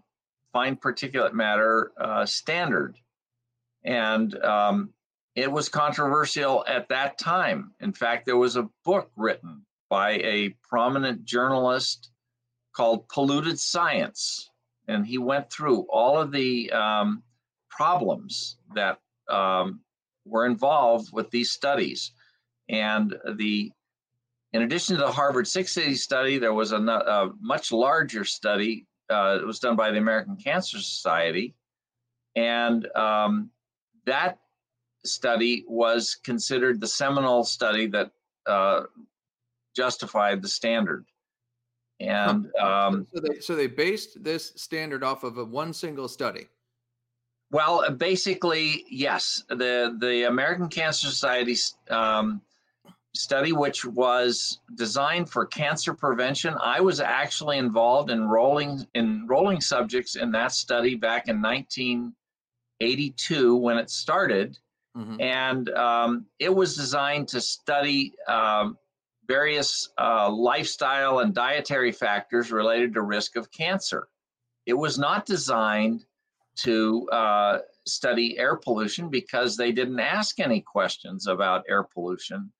[0.53, 2.97] fine particulate matter uh, standard.
[3.83, 4.89] And um,
[5.35, 7.71] it was controversial at that time.
[7.79, 12.11] In fact, there was a book written by a prominent journalist
[12.75, 14.49] called Polluted Science.
[14.87, 17.23] And he went through all of the um,
[17.69, 18.99] problems that
[19.29, 19.81] um,
[20.25, 22.11] were involved with these studies.
[22.69, 23.71] And the
[24.53, 28.85] in addition to the Harvard Six Cities study, there was a, a much larger study
[29.09, 31.55] uh, it was done by the American Cancer Society,
[32.35, 33.49] and um,
[34.05, 34.39] that
[35.05, 38.11] study was considered the seminal study that
[38.45, 38.83] uh,
[39.75, 41.05] justified the standard.
[41.99, 46.47] And um, so, they, so they based this standard off of a one single study.
[47.51, 49.43] Well, basically, yes.
[49.49, 51.55] the The American Cancer Society
[51.89, 52.41] um,
[53.13, 56.55] study, which was designed for cancer prevention.
[56.61, 63.77] I was actually involved in enrolling enrolling subjects in that study back in 1982 when
[63.77, 64.57] it started,
[64.97, 65.19] mm-hmm.
[65.19, 68.77] and um, it was designed to study um,
[69.27, 74.07] various uh, lifestyle and dietary factors related to risk of cancer.
[74.65, 76.05] It was not designed
[76.57, 82.51] to uh, study air pollution because they didn't ask any questions about air pollution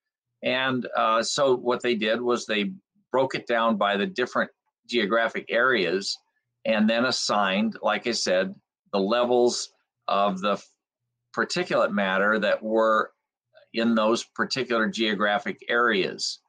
[0.44, 2.72] and uh, so what they did was they
[3.12, 4.50] broke it down by the different
[4.88, 6.18] geographic areas
[6.66, 8.54] and then assigned, like I said,
[8.94, 9.72] the levels
[10.08, 10.62] of the
[11.36, 13.12] particulate matter that were
[13.74, 16.40] in those particular geographic areas.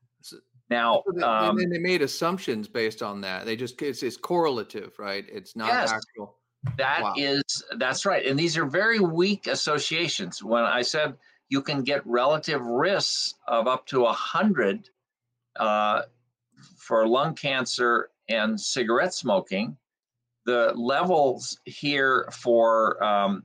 [0.71, 3.45] Now, so they, um, and they made assumptions based on that.
[3.45, 5.25] They just it's, it's correlative, right?
[5.29, 6.37] It's not yes, actual.
[6.79, 7.15] That wow.
[7.17, 7.43] is
[7.79, 10.43] that's right, and these are very weak associations.
[10.43, 11.15] When I said
[11.53, 14.89] you can get relative risks of up to 100
[15.57, 16.01] uh,
[16.79, 19.77] for lung cancer and cigarette smoking.
[20.47, 23.43] The levels here for um,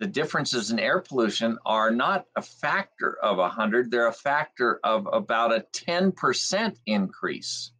[0.00, 5.06] the differences in air pollution are not a factor of 100, they're a factor of
[5.12, 7.72] about a 10% increase.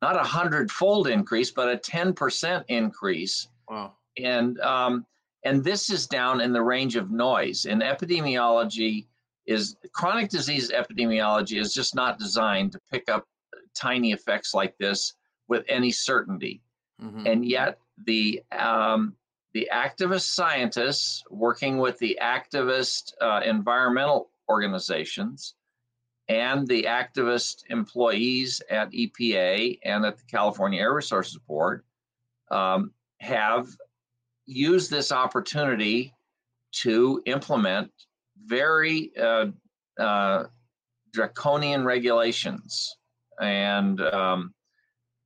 [0.00, 3.48] Not a hundred-fold increase, but a 10% increase.
[3.68, 3.92] Wow.
[4.16, 5.04] And um,
[5.44, 7.66] and this is down in the range of noise.
[7.66, 9.06] And epidemiology,
[9.46, 13.26] is chronic disease epidemiology is just not designed to pick up
[13.74, 15.14] tiny effects like this
[15.48, 16.62] with any certainty.
[17.02, 17.26] Mm-hmm.
[17.26, 19.16] And yet the um,
[19.52, 25.54] the activist scientists working with the activist uh, environmental organizations
[26.28, 31.84] and the activist employees at EPA and at the California Air Resources Board
[32.50, 33.68] um, have
[34.46, 36.12] used this opportunity
[36.72, 37.90] to implement
[38.44, 39.46] very uh,
[39.98, 40.44] uh,
[41.12, 42.96] draconian regulations.
[43.40, 44.54] And um,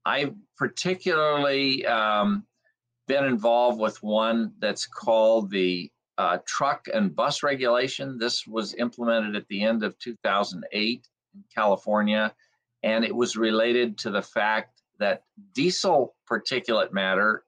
[0.05, 2.45] I particularly um,
[3.07, 8.19] been involved with one that's called the uh, truck and bus regulation.
[8.19, 12.35] This was implemented at the end of 2008 in California,
[12.83, 17.45] and it was related to the fact that diesel particulate matter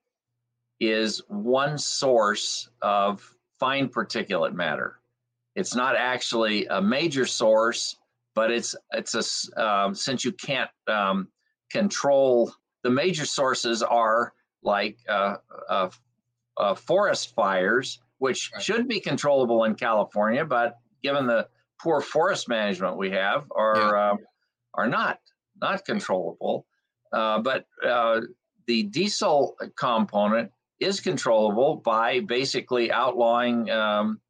[0.80, 5.00] is one source of fine particulate matter.
[5.54, 7.96] It's not actually a major source,
[8.34, 11.28] but it's it's a um, since you can't um,
[11.70, 12.52] control
[12.82, 15.36] the major sources are like uh,
[15.68, 15.90] uh,
[16.56, 18.62] uh, forest fires, which right.
[18.62, 21.48] should be controllable in California, but given the
[21.80, 24.10] poor forest management we have, are yeah.
[24.10, 24.18] Um,
[24.74, 25.18] are not
[25.60, 26.66] not controllable.
[27.12, 28.20] Uh, but uh,
[28.66, 30.50] the diesel component
[30.80, 34.20] is controllable by basically outlawing um,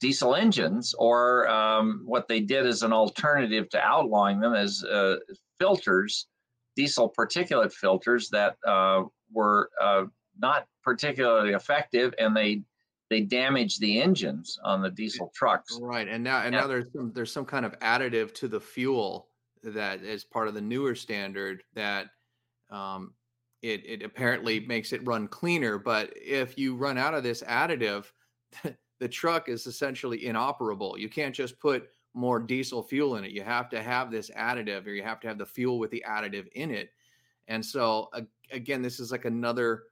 [0.00, 5.16] diesel engines, or um, what they did as an alternative to outlawing them as uh,
[5.58, 6.26] filters,
[6.76, 10.04] diesel particulate filters that uh, were uh,
[10.38, 12.62] not particularly effective, and they
[13.10, 15.78] they damaged the engines on the diesel trucks.
[15.80, 19.28] Right, and now and now there's some there's some kind of additive to the fuel
[19.62, 22.08] that is part of the newer standard that
[22.70, 23.14] um,
[23.64, 25.78] it it apparently makes it run cleaner.
[25.78, 28.04] But if you run out of this additive,
[29.00, 30.98] the truck is essentially inoperable.
[30.98, 33.32] You can't just put more diesel fuel in it.
[33.32, 36.04] You have to have this additive, or you have to have the fuel with the
[36.06, 36.90] additive in it.
[37.48, 38.10] And so
[38.52, 39.84] again, this is like another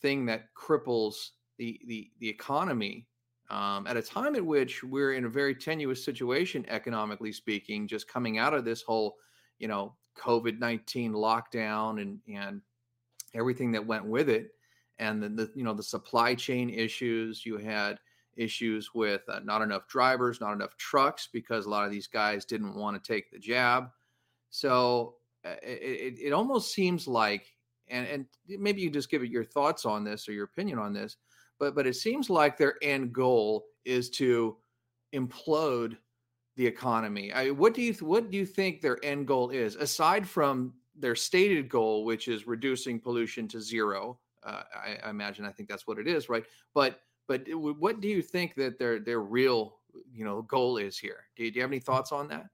[0.00, 3.06] thing that cripples the the the economy
[3.50, 8.08] um, at a time at which we're in a very tenuous situation economically speaking, just
[8.08, 9.16] coming out of this whole,
[9.58, 12.62] you know, COVID nineteen lockdown and and
[13.34, 14.50] everything that went with it,
[14.98, 17.44] and the, the you know the supply chain issues.
[17.44, 17.98] You had
[18.36, 22.44] issues with uh, not enough drivers, not enough trucks because a lot of these guys
[22.44, 23.90] didn't want to take the jab.
[24.50, 27.46] So uh, it, it, it almost seems like,
[27.88, 30.92] and and maybe you just give it your thoughts on this or your opinion on
[30.92, 31.16] this,
[31.58, 34.56] but but it seems like their end goal is to
[35.14, 35.96] implode
[36.56, 37.32] the economy.
[37.32, 41.14] I, what do you what do you think their end goal is aside from their
[41.14, 44.18] stated goal, which is reducing pollution to zero?
[44.44, 46.44] Uh, I, I, imagine I think that's what it is, right?
[46.74, 49.78] But but what do you think that their their real
[50.12, 51.24] you know goal is here?
[51.36, 52.46] Do you, do you have any thoughts on that?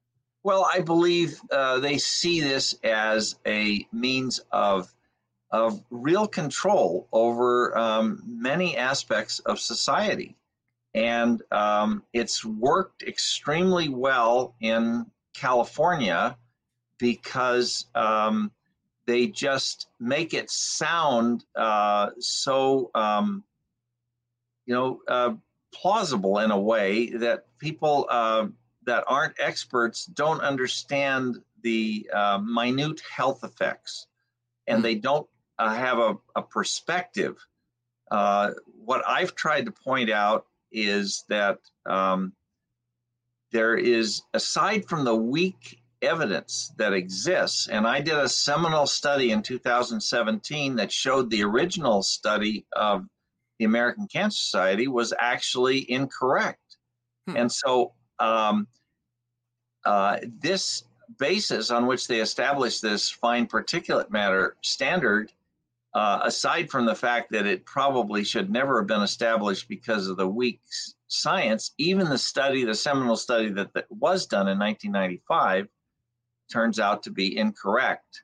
[0.42, 4.95] Well, I believe uh, they see this as a means of
[5.51, 10.36] of real control over um, many aspects of society.
[10.95, 16.36] And um, it's worked extremely well in California
[17.05, 18.51] because um,
[19.05, 23.45] they just make it sound uh, so, um,
[24.65, 25.35] you know, uh,
[25.71, 28.47] plausible in a way that people uh,
[28.87, 34.07] that aren't experts don't understand the uh, minute health effects
[34.67, 34.85] and hmm.
[34.85, 35.29] they don't
[35.59, 37.37] uh, have a, a perspective.
[38.11, 38.53] Uh,
[38.83, 42.33] what I've tried to point out is that um,
[43.53, 49.31] there is, aside from the weak evidence that exists, and I did a seminal study
[49.31, 53.07] in 2017 that showed the original study of
[53.59, 56.77] the American Cancer Society was actually incorrect.
[57.27, 57.37] Hmm.
[57.37, 58.67] And so um,
[59.85, 60.85] uh, this
[61.19, 65.33] basis on which they established this fine particulate matter standard
[65.95, 70.17] uh, aside from the fact that it probably should never have been established because of
[70.17, 70.61] the weak
[71.07, 75.69] science, even the study, the seminal study that, that was done in 1995,
[76.51, 78.22] turns out to be incorrect.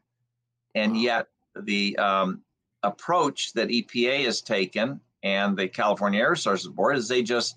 [0.75, 2.43] And yet, the um,
[2.83, 7.57] approach that EPA has taken and the California Air Resources Board is they just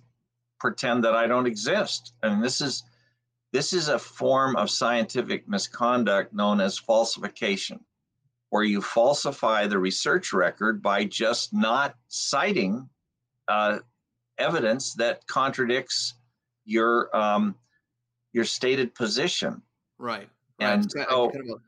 [0.60, 2.14] pretend that I don't exist.
[2.24, 2.84] I And this is
[3.52, 7.80] this is a form of scientific misconduct known as falsification
[8.50, 12.90] where you falsify the research record by just not citing
[13.48, 13.80] uh,
[14.38, 16.16] evidence that contradicts
[16.66, 17.56] your um,
[18.32, 19.62] your stated position.
[19.98, 20.30] Right.
[20.66, 21.60] And so, kind of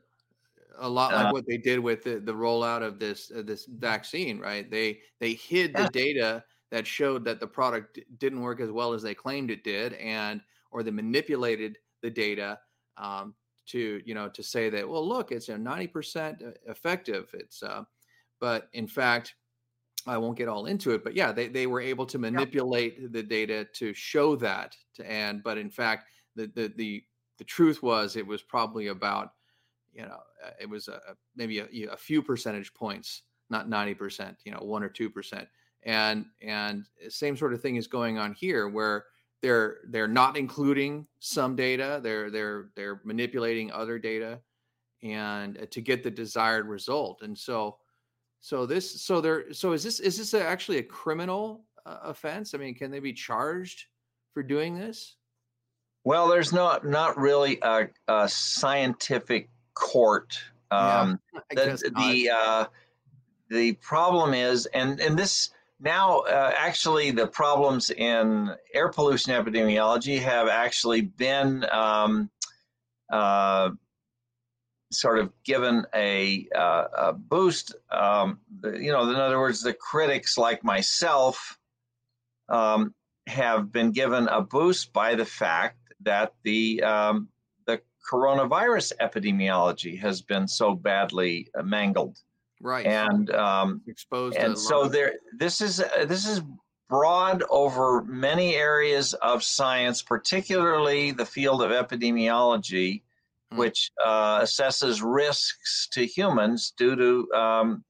[0.78, 3.42] a, a, lot like uh, what they did with the, the rollout of this uh,
[3.42, 4.70] this vaccine, right?
[4.70, 5.84] They they hid yeah.
[5.84, 9.64] the data that showed that the product didn't work as well as they claimed it
[9.64, 10.40] did, and
[10.70, 12.58] or they manipulated the data
[12.98, 13.34] um,
[13.66, 17.82] to you know to say that well look it's a 90% effective it's uh,
[18.40, 19.34] but in fact
[20.06, 23.08] I won't get all into it, but yeah, they, they were able to manipulate yeah.
[23.10, 24.76] the data to show that.
[24.94, 27.02] To, and but in fact, the, the the
[27.38, 29.32] the truth was it was probably about
[29.92, 31.00] you know uh, it was a,
[31.34, 35.48] maybe a, a few percentage points, not ninety percent, you know, one or two percent.
[35.84, 39.04] And and same sort of thing is going on here where
[39.42, 44.40] they're they're not including some data, they're they're they're manipulating other data,
[45.02, 47.22] and uh, to get the desired result.
[47.22, 47.78] And so
[48.46, 52.54] so this, so there, so is this is this actually a criminal uh, offense?
[52.54, 53.86] I mean, can they be charged
[54.32, 55.15] for doing this?
[56.06, 60.38] Well, there's not not really a, a scientific court.
[60.70, 61.18] Um,
[61.50, 62.64] yeah, the the, uh,
[63.50, 65.50] the problem is, and and this
[65.80, 72.30] now uh, actually the problems in air pollution epidemiology have actually been um,
[73.12, 73.70] uh,
[74.92, 77.74] sort of given a, uh, a boost.
[77.90, 81.58] Um, you know, in other words, the critics like myself
[82.48, 82.94] um,
[83.26, 87.28] have been given a boost by the fact that the um,
[87.66, 87.80] the
[88.10, 92.18] coronavirus epidemiology has been so badly mangled.
[92.60, 92.86] Right.
[92.86, 94.36] And um, exposed.
[94.36, 96.40] And so there, this is uh, this is
[96.88, 103.02] broad over many areas of science, particularly the field of epidemiology
[103.52, 103.56] mm.
[103.58, 107.84] which uh, assesses risks to humans due to um,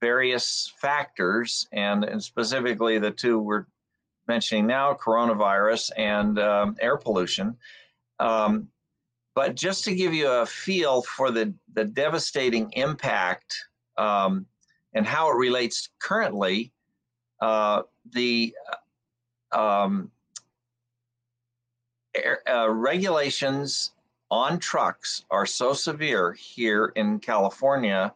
[0.00, 3.66] various factors, and, and specifically the two we're
[4.28, 7.56] mentioning now coronavirus and um, air pollution.
[8.18, 8.68] Um,
[9.34, 13.54] but just to give you a feel for the, the devastating impact
[13.98, 14.46] um,
[14.94, 16.72] and how it relates currently,
[17.40, 18.54] uh, the
[19.52, 20.10] um,
[22.14, 23.92] air, uh, regulations
[24.30, 28.12] on trucks are so severe here in California,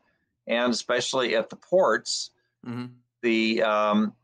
[0.47, 2.31] and especially at the ports,
[2.67, 2.87] mm-hmm.
[3.23, 4.15] the um,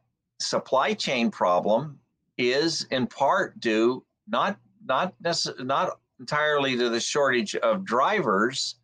[0.40, 1.98] supply chain problem
[2.38, 8.76] is in part due not not necess- not entirely to the shortage of drivers,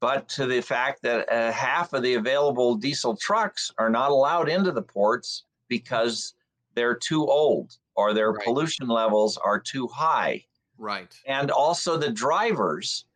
[0.00, 4.48] but to the fact that uh, half of the available diesel trucks are not allowed
[4.48, 6.34] into the ports because
[6.74, 8.44] they're too old or their right.
[8.44, 10.44] pollution levels are too high.
[10.78, 11.14] Right.
[11.26, 13.06] And also the drivers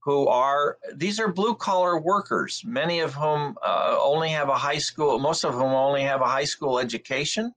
[0.00, 4.78] who are these are blue collar workers, many of whom uh, only have a high
[4.78, 7.52] school, most of whom only have a high school education,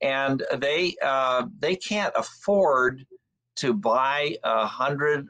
[0.00, 3.06] and they uh, they can't afford
[3.56, 5.28] to buy a hundred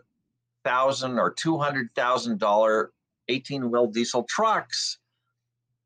[0.65, 2.93] thousand or two hundred thousand dollar
[3.29, 4.99] eighteen wheel diesel trucks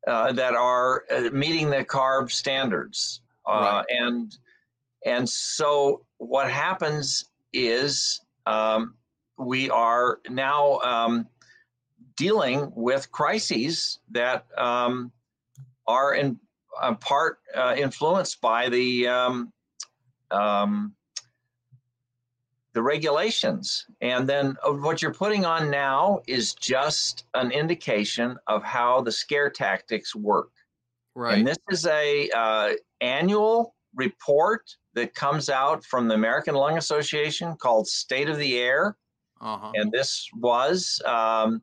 [0.07, 3.85] uh, that are uh, meeting the CARB standards, uh, right.
[3.89, 4.37] and
[5.05, 8.95] and so what happens is um,
[9.37, 11.27] we are now um,
[12.15, 15.11] dealing with crises that um,
[15.87, 16.39] are in
[16.81, 19.51] uh, part uh, influenced by the um,
[20.31, 20.93] um,
[22.73, 23.85] the regulations.
[24.01, 29.11] And then uh, what you're putting on now is just an indication of how the
[29.11, 30.51] scare tactics work.
[31.15, 31.37] Right.
[31.37, 37.55] And this is a uh, annual report that comes out from the American Lung Association
[37.55, 38.97] called State of the Air.
[39.41, 39.71] Uh-huh.
[39.75, 41.61] And this was um,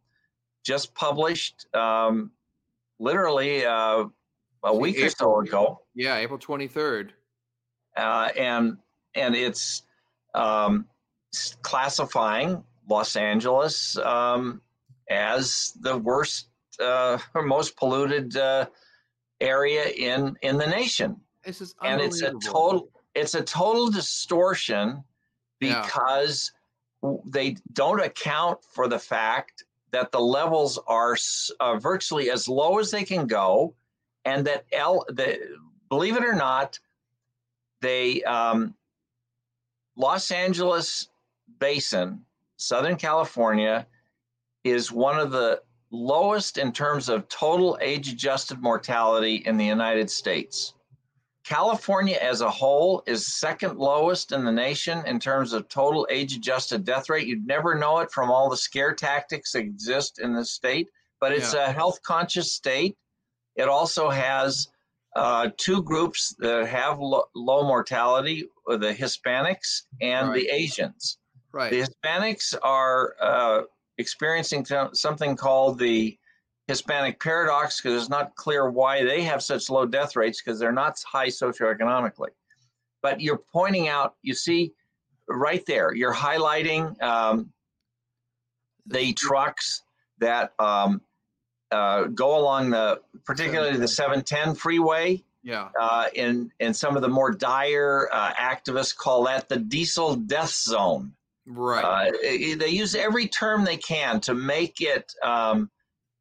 [0.64, 2.30] just published um,
[2.98, 4.04] literally uh,
[4.64, 5.80] a week April, or so ago.
[5.94, 7.10] Yeah, April 23rd.
[7.96, 8.78] Uh, and
[9.14, 9.82] and it's
[10.34, 10.86] um,
[11.62, 14.62] classifying Los Angeles um,
[15.10, 16.48] as the worst
[16.80, 18.66] uh, or most polluted uh,
[19.40, 21.16] area in in the nation.
[21.44, 25.02] This is and it's a total it's a total distortion
[25.58, 26.61] because yeah.
[27.24, 31.16] They don't account for the fact that the levels are
[31.60, 33.74] uh, virtually as low as they can go,
[34.24, 35.38] and that L, the,
[35.88, 36.78] believe it or not,
[37.80, 38.74] they um,
[39.96, 41.08] Los Angeles
[41.58, 42.24] basin,
[42.56, 43.86] Southern California,
[44.64, 50.74] is one of the lowest in terms of total age-adjusted mortality in the United States.
[51.44, 56.36] California as a whole is second lowest in the nation in terms of total age
[56.36, 57.26] adjusted death rate.
[57.26, 60.88] You'd never know it from all the scare tactics that exist in the state,
[61.20, 61.68] but it's yeah.
[61.68, 62.96] a health conscious state.
[63.56, 64.68] It also has
[65.16, 70.34] uh, two groups that have lo- low mortality the Hispanics and right.
[70.34, 71.18] the Asians.
[71.52, 71.70] Right.
[71.70, 73.62] The Hispanics are uh,
[73.98, 76.16] experiencing something called the
[76.68, 80.72] Hispanic paradox because it's not clear why they have such low death rates because they're
[80.72, 82.30] not high socioeconomically.
[83.02, 84.72] But you're pointing out, you see
[85.28, 87.52] right there, you're highlighting um,
[88.86, 89.82] the trucks
[90.18, 91.00] that um,
[91.72, 95.22] uh, go along the, particularly the 710 freeway.
[95.44, 95.70] Yeah.
[95.80, 100.54] Uh, in in some of the more dire uh, activists call that the diesel death
[100.54, 101.14] zone.
[101.46, 101.82] Right.
[101.84, 105.68] Uh, they use every term they can to make it um,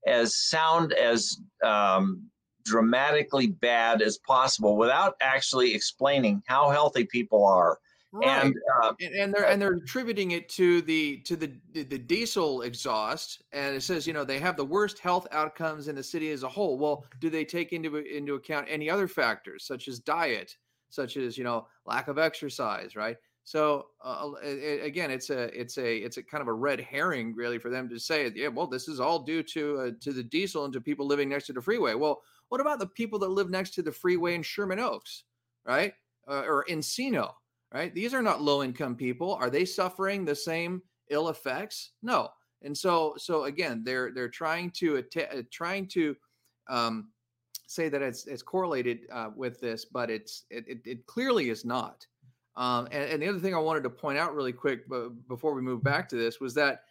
[0.05, 2.23] as sound as um,
[2.63, 7.79] dramatically bad as possible without actually explaining how healthy people are.
[8.13, 8.45] Right.
[8.45, 12.63] And, uh, and, and they're and they're attributing it to the to the the diesel
[12.63, 16.29] exhaust, and it says you know they have the worst health outcomes in the city
[16.31, 16.77] as a whole.
[16.77, 20.57] Well, do they take into into account any other factors such as diet,
[20.89, 23.15] such as you know lack of exercise, right?
[23.43, 27.35] So uh, it, again, it's a it's a it's a kind of a red herring
[27.35, 30.23] really for them to say, yeah, well, this is all due to uh, to the
[30.23, 31.95] diesel and to people living next to the freeway.
[31.95, 35.23] Well, what about the people that live next to the freeway in Sherman Oaks,
[35.65, 35.93] right,
[36.27, 37.33] uh, or Encino?
[37.73, 37.93] right?
[37.93, 39.35] These are not low income people.
[39.35, 41.91] Are they suffering the same ill effects?
[42.01, 42.29] No.
[42.63, 46.15] And so, so again, they're they're trying to att- trying to
[46.69, 47.09] um,
[47.67, 51.65] say that it's it's correlated uh, with this, but it's it, it, it clearly is
[51.65, 52.05] not.
[52.55, 55.53] Um, and, and, the other thing I wanted to point out really quick, but before
[55.53, 56.83] we move back to this, was that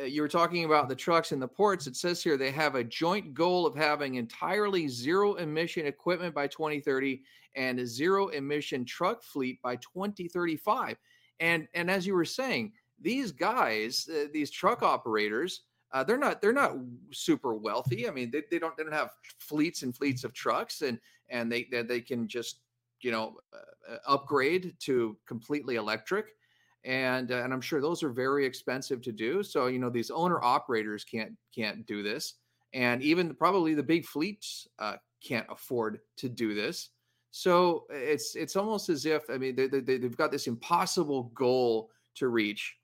[0.00, 1.86] uh, you were talking about the trucks and the ports.
[1.86, 6.48] It says here they have a joint goal of having entirely zero emission equipment by
[6.48, 7.22] 2030
[7.54, 10.96] and a zero emission truck fleet by 2035.
[11.40, 16.42] And and as you were saying, these guys, uh, these truck operators, uh, they're not
[16.42, 16.76] they're not
[17.12, 18.08] super wealthy.
[18.08, 20.98] I mean, they, they don't they don't have fleets and fleets of trucks, and
[21.28, 22.60] and they they, they can just
[23.00, 26.26] you know uh, uh upgrade to completely electric.
[26.84, 29.42] And, uh, and I'm sure those are very expensive to do.
[29.42, 32.34] So you know these owner operators can't can't do this,
[32.74, 36.90] and even probably the big fleets uh, can't afford to do this.
[37.32, 41.90] So it's it's almost as if I mean they, they, they've got this impossible goal
[42.14, 42.76] to reach,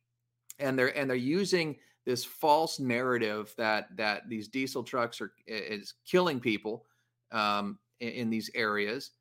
[0.59, 5.95] and they're and they're using this false narrative that that these diesel trucks are is
[6.05, 6.87] killing people
[7.31, 9.13] um, in, in, these areas,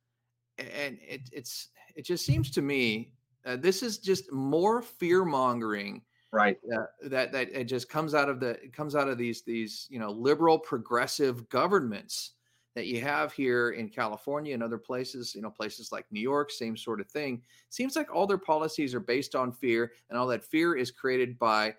[0.69, 3.11] and it, it's it just seems to me
[3.45, 6.01] uh, this is just more fear mongering
[6.31, 9.87] right uh, that that it just comes out of the comes out of these these
[9.89, 12.33] you know liberal progressive governments
[12.75, 16.51] that you have here in California and other places, you know, places like New York,
[16.51, 17.41] same sort of thing.
[17.69, 21.37] Seems like all their policies are based on fear, and all that fear is created
[21.37, 21.75] by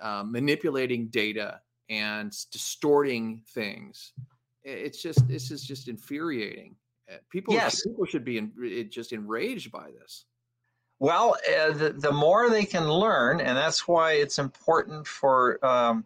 [0.00, 1.60] uh, manipulating data
[1.90, 4.12] and distorting things.
[4.62, 6.76] It's just this is just infuriating.
[7.10, 7.82] Uh, people, yes.
[7.82, 8.52] people should be in,
[8.90, 10.26] just enraged by this.
[10.98, 16.04] Well, uh, the, the more they can learn, and that's why it's important for um,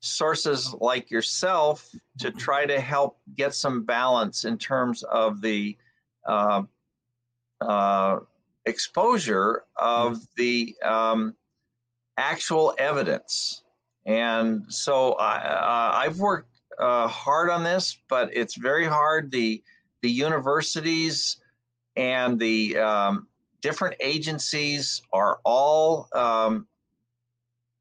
[0.00, 5.76] sources like yourself to try to help get some balance in terms of the
[6.26, 6.62] uh,
[7.60, 8.20] uh,
[8.64, 11.34] exposure of the um,
[12.16, 13.62] actual evidence.
[14.06, 19.30] And so I, have worked uh, hard on this, but it's very hard.
[19.30, 19.62] The
[20.02, 21.38] the universities
[21.96, 23.26] and the um,
[23.60, 26.66] different agencies are all um,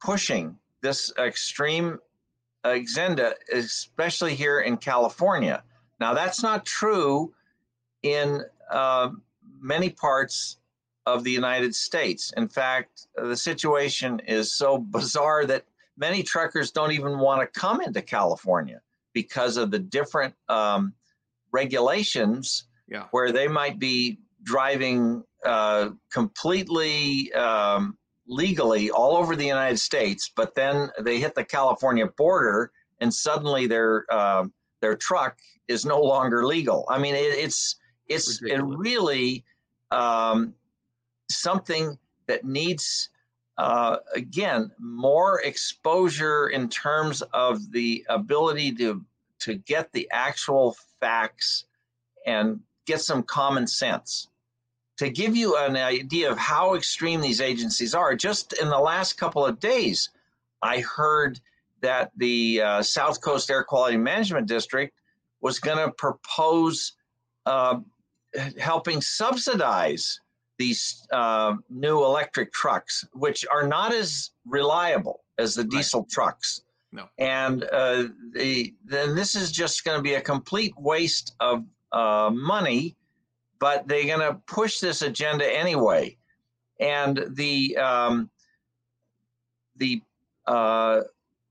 [0.01, 1.99] pushing this extreme
[2.63, 5.63] agenda, especially here in California.
[5.99, 7.33] Now, that's not true
[8.03, 9.09] in uh,
[9.59, 10.57] many parts
[11.05, 12.33] of the United States.
[12.35, 15.65] In fact, the situation is so bizarre that
[15.97, 18.81] many truckers don't even want to come into California
[19.13, 20.93] because of the different um,
[21.51, 23.05] regulations yeah.
[23.11, 30.55] where they might be driving uh, completely um, legally all over the United States, but
[30.55, 34.45] then they hit the California border and suddenly their uh,
[34.81, 35.37] their truck
[35.67, 36.85] is no longer legal.
[36.89, 37.75] I mean, it, it's
[38.07, 39.43] it's it really
[39.91, 40.53] um,
[41.29, 43.09] something that needs
[43.57, 49.03] uh, again more exposure in terms of the ability to
[49.39, 51.65] to get the actual facts
[52.25, 54.29] and get some common sense
[54.97, 59.13] to give you an idea of how extreme these agencies are, just in the last
[59.13, 60.09] couple of days,
[60.61, 61.39] I heard
[61.81, 64.93] that the uh, South Coast Air Quality Management District
[65.39, 66.93] was going to propose
[67.45, 67.79] uh,
[68.59, 70.19] helping subsidize
[70.57, 76.09] these uh, new electric trucks, which are not as reliable as the diesel right.
[76.09, 76.63] trucks.
[76.91, 77.09] No.
[77.17, 82.29] And uh, the, then this is just going to be a complete waste of uh,
[82.33, 82.95] money
[83.59, 86.17] but they're going to push this agenda anyway.
[86.79, 88.29] And the um,
[89.77, 90.01] the
[90.45, 91.01] uh,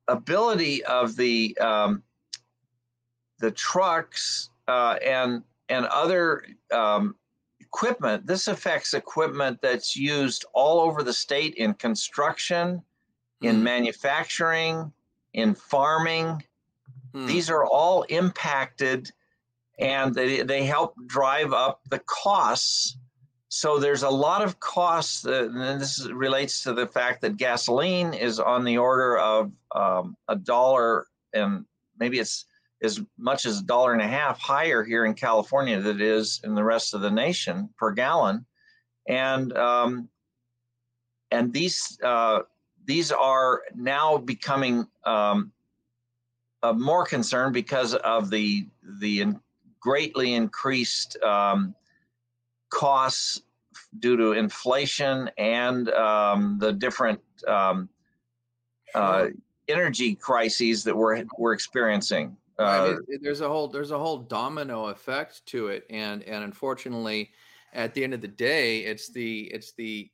[0.09, 2.03] ability of the um,
[3.39, 7.17] the trucks uh, and and other um,
[7.61, 8.25] equipment.
[8.25, 12.83] This affects equipment that's used all over the state in construction,
[13.43, 13.63] in mm.
[13.63, 14.93] manufacturing,
[15.37, 16.43] in farming,
[17.17, 17.27] Hmm.
[17.27, 19.11] These are all impacted
[19.79, 22.99] and they, they help drive up the costs.
[23.49, 28.13] So there's a lot of costs, uh, and this relates to the fact that gasoline
[28.13, 31.65] is on the order of um, a dollar and
[31.99, 32.45] maybe it's
[32.83, 36.43] as much as a dollar and a half higher here in California than it is
[36.45, 38.45] in the rest of the nation per gallon,
[39.09, 40.11] and um,
[41.31, 42.41] and these uh,
[42.87, 45.53] these are now becoming um,
[46.75, 48.67] more concerned because of the
[49.01, 49.41] the in,
[49.81, 51.75] greatly increased um,
[52.71, 53.43] costs
[54.01, 57.89] due to inflation and um, the different um,
[58.95, 59.27] uh,
[59.69, 62.37] energy crises that we're we're experiencing.
[62.59, 66.43] Uh, I mean, there's a whole there's a whole domino effect to it, and and
[66.43, 67.31] unfortunately,
[67.73, 70.11] at the end of the day, it's the it's the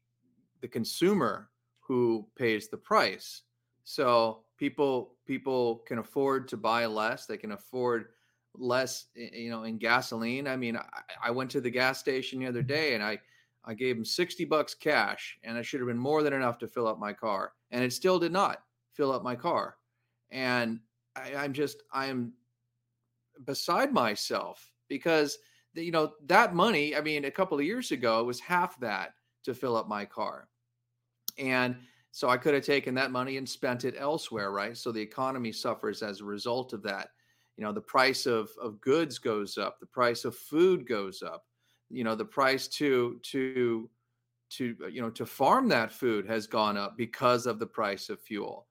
[0.61, 1.49] the consumer
[1.93, 3.43] who pays the price.
[3.85, 7.27] So people people can afford to buy less.
[7.27, 8.07] They can afford
[8.55, 10.49] less, you know, in gasoline.
[10.49, 10.87] I mean, I,
[11.23, 13.21] I went to the gas station the other day and I
[13.67, 16.67] I gave them 60 bucks cash, and it should have been more than enough to
[16.67, 18.63] fill up my car, and it still did not
[18.95, 19.77] fill up my car.
[20.31, 20.81] And
[21.15, 22.33] I, I'm just I'm
[23.45, 25.37] beside myself because
[25.75, 26.97] you know that money.
[26.97, 29.13] I mean, a couple of years ago, was half that
[29.45, 30.49] to fill up my car,
[31.39, 31.77] and
[32.11, 34.77] so I could have taken that money and spent it elsewhere, right?
[34.77, 37.09] So the economy suffers as a result of that.
[37.57, 41.45] You know, the price of of goods goes up, the price of food goes up.
[41.91, 43.89] You know, the price to to
[44.51, 48.09] to uh, you know to farm that food has gone up because of the price
[48.09, 48.67] of fuel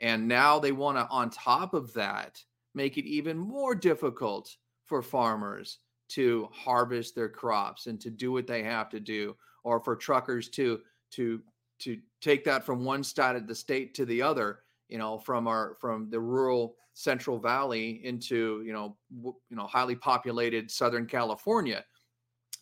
[0.00, 2.42] and now they want to, on top of that,
[2.74, 4.54] make it even more difficult
[4.86, 5.78] for farmers
[6.10, 10.48] to harvest their crops and to do what they have to do, or for truckers
[10.50, 10.80] to
[11.10, 11.40] to
[11.80, 14.60] to take that from one side of the state to the other.
[14.88, 19.66] You know, from our from the rural Central Valley into you know w- you know
[19.66, 21.84] highly populated Southern California.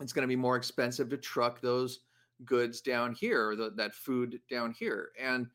[0.01, 2.01] It's going to be more expensive to truck those
[2.45, 5.47] goods down here, the, that food down here, and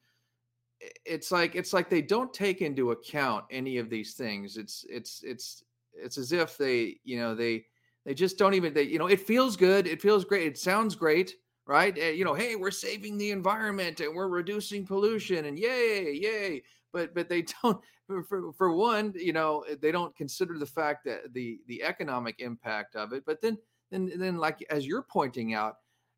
[1.05, 5.22] it's like it's like they don't take into account any of these things it's it's
[5.24, 7.64] it's it's as if they you know they
[8.05, 10.95] they just don't even they you know it feels good it feels great it sounds
[10.95, 11.36] great
[11.72, 11.97] right?
[11.97, 16.63] Uh, you know hey we're saving the environment and we're reducing pollution and yay yay.
[16.91, 17.82] But but they don't
[18.28, 22.97] for, for one you know they don't consider the fact that the the economic impact
[22.97, 23.57] of it but then
[23.89, 25.76] then then like as you're pointing out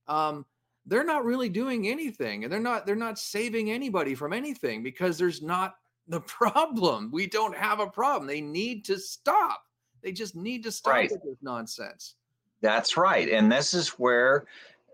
[0.07, 0.43] um
[0.87, 5.17] they're not really doing anything and they're not they're not saving anybody from anything because
[5.17, 5.75] there's not
[6.07, 7.09] the problem.
[7.11, 8.27] We don't have a problem.
[8.27, 9.63] They need to stop.
[10.01, 11.11] They just need to stop right.
[11.11, 12.15] with this nonsense.
[12.61, 14.45] That's right and this is where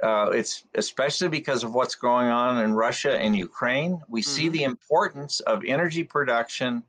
[0.04, 4.30] uh, it's especially because of what's going on in russia and ukraine we mm-hmm.
[4.30, 6.84] see the importance of energy production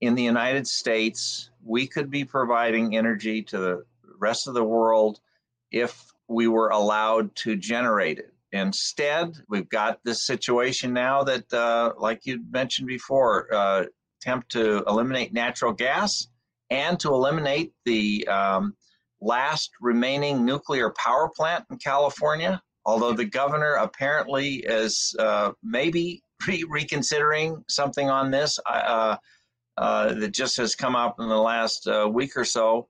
[0.00, 3.84] in the united states we could be providing energy to the
[4.18, 5.20] rest of the world
[5.70, 8.32] if we were allowed to generate it.
[8.52, 13.84] Instead, we've got this situation now that, uh, like you mentioned before, uh,
[14.20, 16.28] attempt to eliminate natural gas
[16.70, 18.74] and to eliminate the um,
[19.20, 22.60] last remaining nuclear power plant in California.
[22.84, 29.16] Although the governor apparently is uh, maybe re- reconsidering something on this uh,
[29.76, 32.88] uh, that just has come up in the last uh, week or so.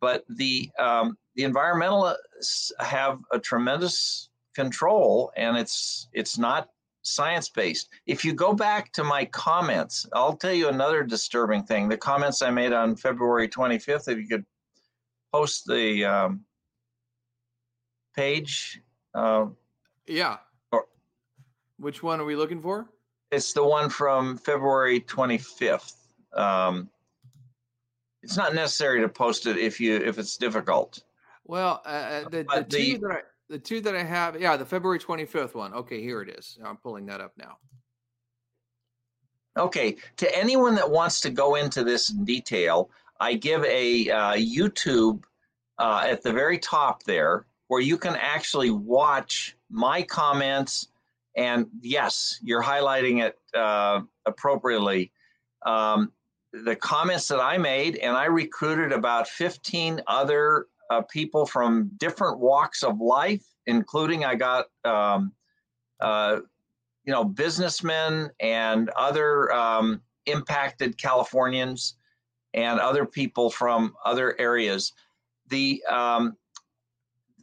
[0.00, 6.68] But the um, the environmentalists have a tremendous control and it's it's not
[7.02, 11.88] science based if you go back to my comments i'll tell you another disturbing thing
[11.88, 14.44] the comments i made on february 25th if you could
[15.32, 16.44] post the um,
[18.14, 18.80] page
[19.14, 19.46] uh,
[20.06, 20.38] yeah
[20.72, 20.86] or,
[21.78, 22.88] which one are we looking for
[23.30, 25.94] it's the one from february 25th
[26.34, 26.88] um,
[28.22, 31.02] it's not necessary to post it if you if it's difficult
[31.48, 34.56] well, uh, uh the, the, the, two that I the two that I have, yeah,
[34.56, 35.72] the February 25th one.
[35.72, 36.58] Okay, here it is.
[36.62, 37.56] I'm pulling that up now.
[39.56, 42.90] Okay, to anyone that wants to go into this in detail,
[43.20, 45.24] I give a uh, YouTube
[45.78, 50.88] uh, at the very top there where you can actually watch my comments.
[51.36, 55.12] And yes, you're highlighting it uh, appropriately.
[55.66, 56.12] Um,
[56.52, 62.38] the comments that I made, and I recruited about 15 other uh, people from different
[62.38, 65.32] walks of life, including I got, um,
[66.00, 66.38] uh,
[67.04, 71.97] you know, businessmen and other um, impacted Californians
[72.54, 74.92] and other people from other areas.
[75.48, 76.36] The um,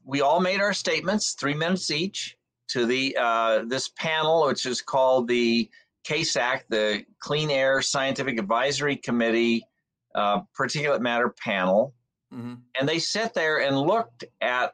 [0.03, 2.37] we all made our statements, three minutes each,
[2.69, 5.69] to the uh, this panel, which is called the
[6.07, 9.65] CASAC, the Clean Air Scientific Advisory Committee
[10.13, 11.93] uh, particulate matter panel,
[12.31, 14.73] hmm and they sat there and looked at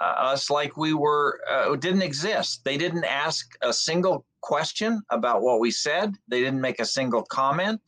[0.00, 2.62] uh, us like we were uh, didn't exist.
[2.64, 6.14] They didn't ask a single question about what we said.
[6.28, 7.80] They didn't make a single comment,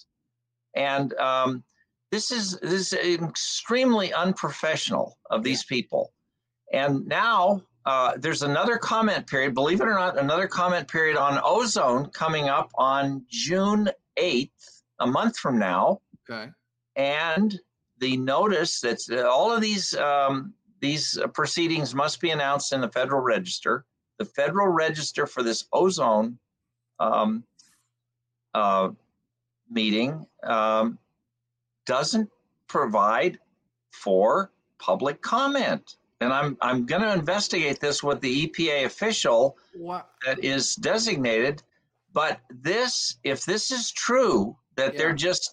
[0.75, 1.65] and um,
[2.15, 6.13] this is this is extremely unprofessional of these people.
[6.73, 9.53] And now uh, there's another comment period.
[9.53, 14.51] Believe it or not, another comment period on ozone coming up on June 8th,
[15.01, 16.01] a month from now
[16.31, 16.51] Okay.
[16.95, 17.59] and
[17.99, 22.89] the notice that's all of these um, these uh, proceedings must be announced in the
[22.91, 23.85] Federal Register.
[24.21, 26.39] The Federal Register for this ozone
[27.01, 27.43] um,
[28.55, 28.91] uh,
[29.69, 30.99] meeting um,
[31.87, 32.29] doesn't
[32.69, 33.39] provide
[33.93, 39.57] for public comment, and I'm I'm going to investigate this with the EPA official
[40.25, 41.63] that is designated.
[42.13, 44.99] But this, if this is true, that Yeah.
[44.99, 45.51] they're just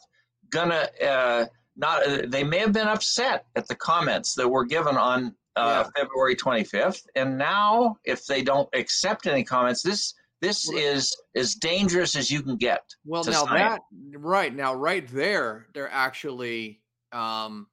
[0.52, 4.98] gonna uh, not, uh, they may have been upset at the comments that were given
[4.98, 11.16] on uh, February 25th, and now if they don't accept any comments, this this is
[11.36, 12.82] as dangerous as you can get.
[13.06, 13.82] Well, now science.
[14.12, 16.82] that right now, right there, they're actually
[17.12, 17.68] um,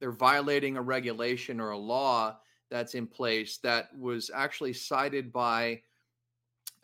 [0.00, 2.38] they're violating a regulation or a law
[2.70, 5.82] that's in place that was actually cited by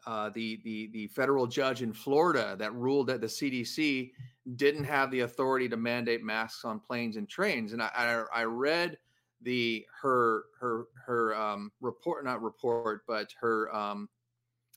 [0.06, 4.10] uh, the the the federal judge in Florida that ruled that the CDC
[4.56, 7.72] didn't have the authority to mandate masks on planes and trains.
[7.72, 8.98] And I I, I read
[9.40, 14.08] the her her her um, report, not report, but her um,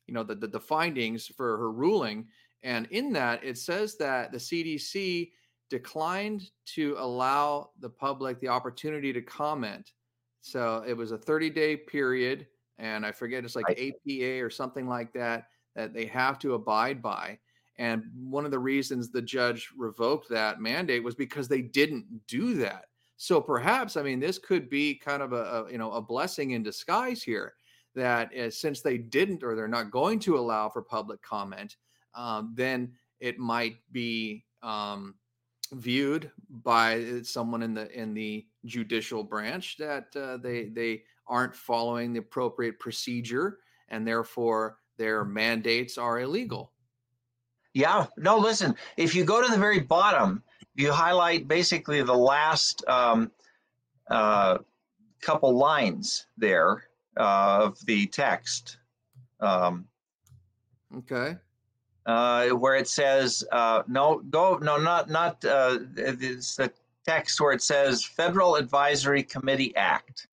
[0.08, 2.28] you know the, the the findings for her ruling.
[2.64, 5.32] And in that, it says that the CDC
[5.70, 9.91] declined to allow the public the opportunity to comment.
[10.41, 12.47] So it was a 30 day period,
[12.78, 13.93] and I forget it's like Right.
[14.08, 17.38] APA or something like that that they have to abide by.
[17.78, 22.55] And one of the reasons the judge revoked that mandate was because they didn't do
[22.55, 22.86] that.
[23.18, 26.51] So perhaps, I mean, this could be kind of a, a you know a blessing
[26.51, 27.53] in disguise here
[27.97, 31.75] that uh, since they didn't or they're not going to allow for public comment,
[32.15, 35.15] um, then it might be um,
[35.73, 42.13] viewed by someone in the in the judicial branch that uh, they they aren't following
[42.13, 43.57] the appropriate procedure
[43.89, 46.71] and therefore their mandates are illegal.
[47.73, 50.41] Yeah, no, listen, if you go to the very bottom,
[50.75, 53.31] you highlight basically the last um,
[54.09, 54.59] uh,
[55.21, 56.86] couple lines there
[57.18, 58.78] uh, of the text,
[59.39, 59.86] um,
[60.95, 61.36] Okay.
[62.05, 66.72] uh, where it says, uh, no, go, no, not, not, uh, it's the
[67.05, 70.28] text where it says Federal Advisory Committee Act.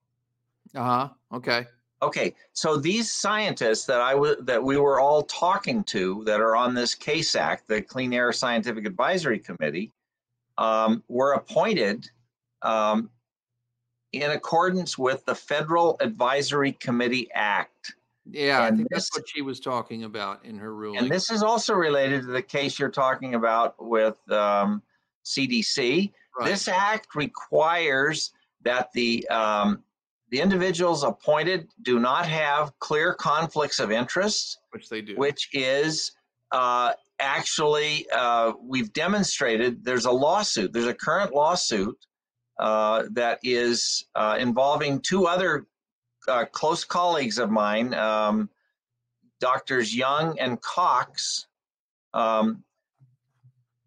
[0.74, 1.08] Uh huh.
[1.32, 1.66] Okay.
[2.02, 6.54] Okay, so these scientists that I w- that we were all talking to that are
[6.54, 9.90] on this CASAC, the Clean Air Scientific Advisory Committee,
[10.58, 12.10] um, were appointed
[12.62, 13.08] um,
[14.22, 17.94] in accordance with the Federal Advisory Committee Act.
[18.30, 20.98] Yeah, I And think that's what she was talking about in her ruling.
[20.98, 24.82] And this is also related to the case you're talking about with um,
[25.24, 26.12] CDC.
[26.38, 26.48] right.
[26.48, 29.82] This act requires that the um,
[30.30, 34.58] the individuals appointed do not have clear conflicts of interest.
[34.70, 35.14] which they do.
[35.16, 36.12] which is
[36.50, 41.96] uh, actually uh, we've demonstrated there's a lawsuit there's a current lawsuit
[42.58, 45.66] uh, that is uh, involving two other
[46.28, 48.48] uh, close colleagues of mine um,
[49.40, 51.46] doctors young and cox
[52.14, 52.62] um,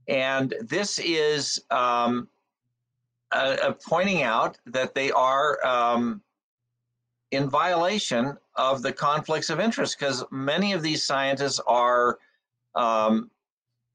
[0.07, 2.27] and this is um,
[3.85, 6.21] pointing out that they are um,
[7.31, 12.17] in violation of the conflicts of interest because many of these scientists are
[12.75, 13.29] um,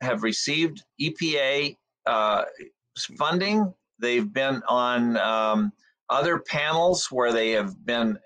[0.01, 2.45] have received EPA uh,
[3.17, 3.73] funding.
[4.03, 5.73] They've been on um,
[6.11, 8.19] other panels where they have been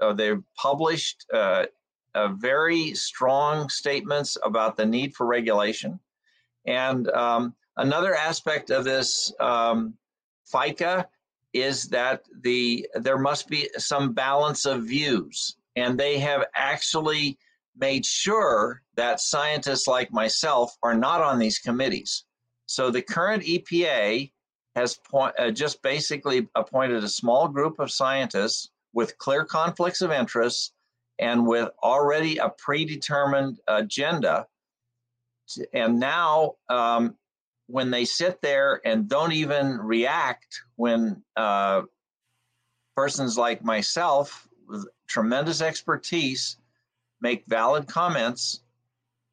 [0.00, 1.66] uh, they've published uh,
[2.14, 5.98] uh, very strong statements about the need for regulation.
[6.66, 9.94] And um, another aspect of this um,
[10.52, 11.04] FACA
[11.52, 17.38] is that the there must be some balance of views, and they have actually
[17.76, 22.24] made sure that scientists like myself are not on these committees.
[22.66, 24.30] So the current EPA
[24.78, 30.10] has point, uh, just basically appointed a small group of scientists with clear conflicts of
[30.12, 30.72] interest
[31.18, 34.46] and with already a predetermined agenda.
[35.72, 37.16] And now, um,
[37.66, 41.82] when they sit there and don't even react when uh,
[42.96, 46.58] persons like myself with tremendous expertise
[47.20, 48.60] make valid comments,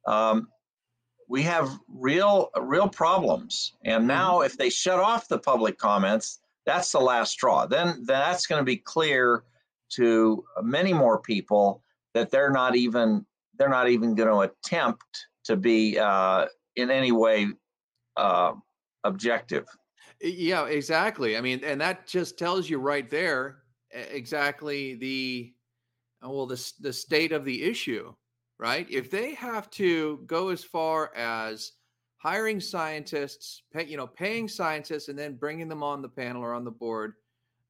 [0.06, 0.48] um,
[1.28, 3.72] we have real real problems.
[3.84, 4.08] And mm-hmm.
[4.08, 7.66] now, if they shut off the public comments, that's the last straw.
[7.66, 9.44] Then that's going to be clear
[9.90, 11.82] to many more people
[12.14, 13.24] that they're not even
[13.58, 17.48] they're not even going to attempt to be uh, in any way
[18.16, 18.52] uh,
[19.04, 19.66] objective.
[20.20, 21.36] Yeah, exactly.
[21.36, 23.58] I mean, and that just tells you right there
[23.90, 25.52] exactly the
[26.22, 28.14] well the the state of the issue,
[28.58, 28.86] right?
[28.90, 31.72] If they have to go as far as
[32.18, 36.54] hiring scientists, pay, you know, paying scientists, and then bringing them on the panel or
[36.54, 37.14] on the board.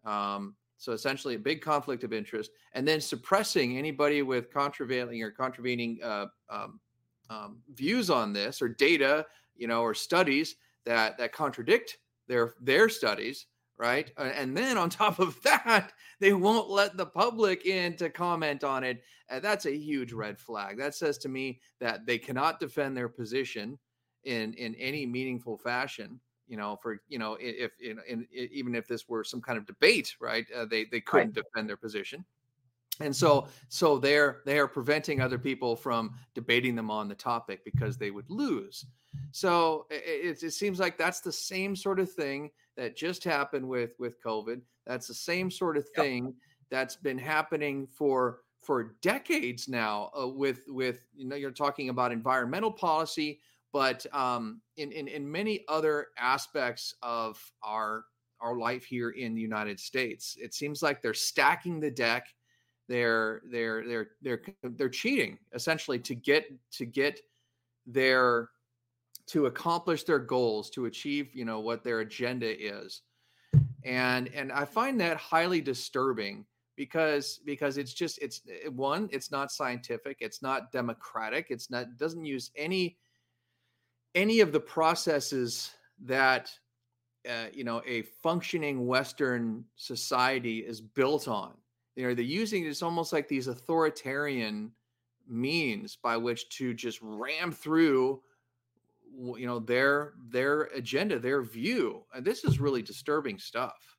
[0.05, 5.31] Um, so essentially, a big conflict of interest, and then suppressing anybody with contravening or
[5.31, 6.81] contravening uh, um,
[7.31, 9.27] um, views on this or data,
[9.57, 13.47] you know, or studies that that contradict their their studies,
[13.79, 14.11] right?
[14.17, 18.85] And then on top of that, they won't let the public in to comment on
[18.85, 19.03] it.
[19.29, 20.79] And that's a huge red flag.
[20.79, 23.79] That says to me that they cannot defend their position
[24.25, 28.75] in in any meaningful fashion you know for you know if in, in, in even
[28.75, 31.45] if this were some kind of debate right uh, they they couldn't right.
[31.45, 32.25] defend their position
[33.01, 37.65] and so so they're they are preventing other people from debating them on the topic
[37.65, 38.87] because they would lose
[39.33, 43.93] so it, it, seems like that's the same sort of thing that just happened with
[43.99, 46.35] with covid that's the same sort of thing yep.
[46.71, 52.13] that's been happening for for decades now uh, with with you know you're talking about
[52.13, 53.41] environmental policy
[53.73, 58.05] but um, in, in in many other aspects of our
[58.41, 62.27] our life here in the United States, it seems like they're stacking the deck.
[62.89, 67.21] They're they're they're they're they're cheating essentially to get to get
[67.87, 68.49] their
[69.27, 73.03] to accomplish their goals to achieve you know what their agenda is
[73.85, 76.45] and and i find that highly disturbing
[76.77, 82.25] because because it's just it's one it's not scientific it's not democratic it's not doesn't
[82.25, 82.97] use any
[84.17, 85.71] any of the processes
[86.05, 86.51] that
[87.29, 91.53] uh, you know a functioning Western society is built on.
[91.95, 94.73] You know, they're using it's almost like these authoritarian
[95.29, 98.21] means by which to just ram through
[99.19, 103.97] you know their their agenda their view and this is really disturbing stuff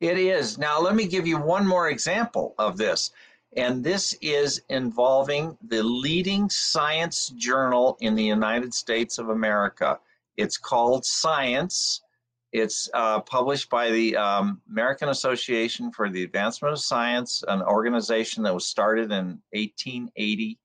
[0.00, 3.10] it is now let me give you one more example of this
[3.56, 9.98] and this is involving the leading science journal in the United States of America.
[10.36, 12.02] It's called Science.
[12.52, 18.44] It's uh, published by the um, American Association for the Advancement of Science, an organization
[18.44, 20.58] that was started in 1880.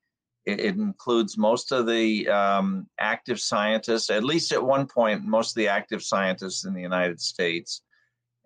[0.45, 5.51] It, it includes most of the um, active scientists, at least at one point, most
[5.51, 7.81] of the active scientists in the United States.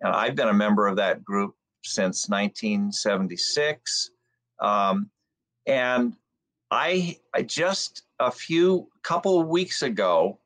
[0.00, 4.10] And I've been a member of that group since 1976.
[4.60, 5.10] Um,
[5.66, 6.16] and
[6.70, 10.38] I, I just a few couple of weeks ago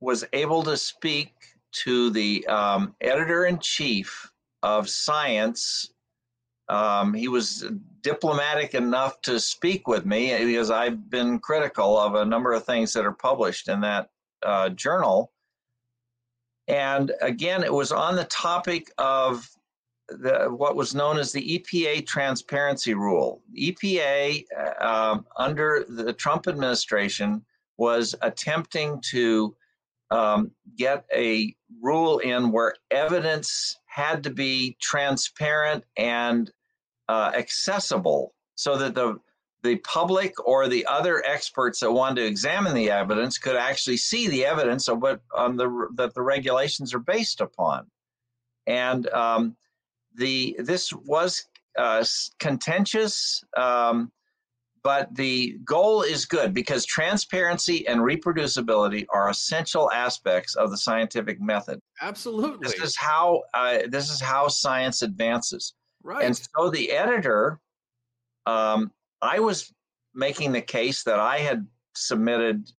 [0.00, 1.32] was able to speak
[1.72, 4.30] to the um, editor in chief
[4.62, 5.90] of Science.
[6.68, 7.66] Um, he was
[8.04, 12.92] diplomatic enough to speak with me because I've been critical of a number of things
[12.92, 14.10] that are published in that
[14.44, 15.32] uh, journal.
[16.68, 19.48] And again, it was on the topic of
[20.08, 23.42] the, what was known as the EPA transparency rule.
[23.58, 27.42] EPA, uh, um, under the Trump administration,
[27.78, 29.56] was attempting to
[30.10, 36.52] um, get a rule in where evidence had to be transparent and
[37.08, 39.18] uh, accessible so that the
[39.62, 44.28] the public or the other experts that wanted to examine the evidence could actually see
[44.28, 47.86] the evidence of what on the that the regulations are based upon
[48.66, 49.56] and um,
[50.16, 51.44] the this was
[51.78, 52.04] uh,
[52.38, 54.10] contentious, um,
[54.82, 61.40] but the goal is good because transparency and reproducibility are essential aspects of the scientific
[61.40, 61.80] method.
[62.00, 65.74] Absolutely, this is how uh, this is how science advances.
[66.04, 67.58] Right, and so the editor,
[68.46, 69.72] um, I was
[70.14, 72.70] making the case that I had submitted.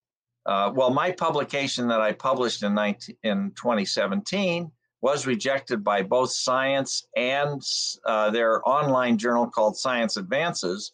[0.46, 4.72] Uh, well, my publication that I published in 19, in 2017
[5.02, 7.62] was rejected by both Science and
[8.06, 10.94] uh, their online journal called Science Advances.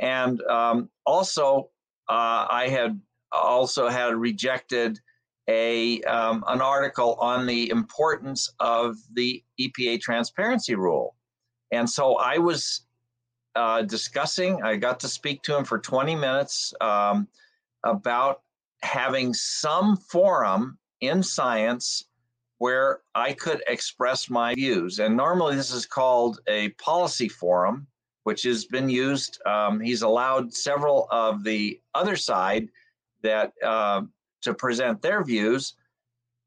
[0.00, 1.70] And um, also,
[2.08, 4.98] uh, I had also had rejected
[5.48, 11.14] a um, an article on the importance of the EPA transparency rule.
[11.72, 12.82] And so I was
[13.56, 14.62] uh, discussing.
[14.62, 17.26] I got to speak to him for 20 minutes um,
[17.84, 18.42] about
[18.82, 22.04] having some forum in science
[22.58, 25.00] where I could express my views.
[25.00, 27.88] And normally this is called a policy forum,
[28.22, 29.40] which has been used.
[29.46, 32.68] Um, he's allowed several of the other side
[33.22, 34.02] that uh,
[34.42, 35.74] to present their views,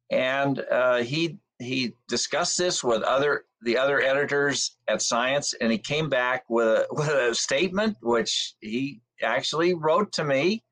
[0.10, 5.77] and uh, he he discussed this with other the other editors at Science, and he
[5.77, 10.63] came back with a, with a statement which he actually wrote to me.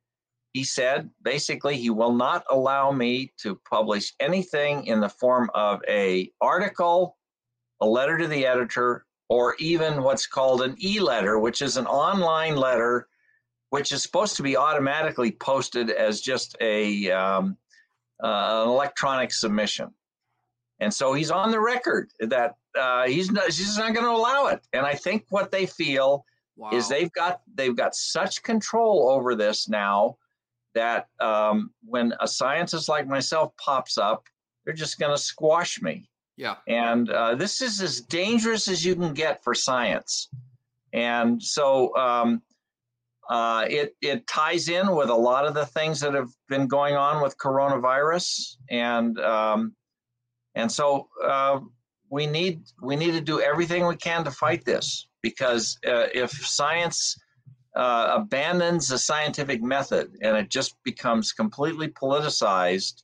[0.54, 5.82] He said basically he will not allow me to publish anything in the form of
[5.90, 7.18] a article,
[7.82, 12.56] a letter to the editor, or even what's called an e-letter, which is an online
[12.56, 13.08] letter,
[13.72, 17.58] which is supposed to be automatically posted as just a um,
[18.24, 19.90] uh, an electronic submission.
[20.80, 24.48] And so he's on the record that uh, he's not, he's not going to allow
[24.48, 24.62] it.
[24.74, 26.26] And I think what they feel
[26.56, 26.72] wow.
[26.72, 30.18] is they've got they've got such control over this now
[30.76, 34.26] that um, when a scientist like myself pops up,
[34.66, 36.10] they're just going to squash me.
[36.36, 36.56] Yeah.
[36.68, 40.30] And uh, this is as dangerous as you can get for science.
[40.94, 42.42] And so um,
[43.30, 46.96] uh, it it ties in with a lot of the things that have been going
[46.96, 49.76] on with coronavirus, and um,
[50.56, 51.60] and so uh,
[52.14, 56.30] we need we need to do everything we can to fight this because uh, if
[56.30, 57.18] science
[57.76, 63.02] uh, abandons the scientific method and it just becomes completely politicized,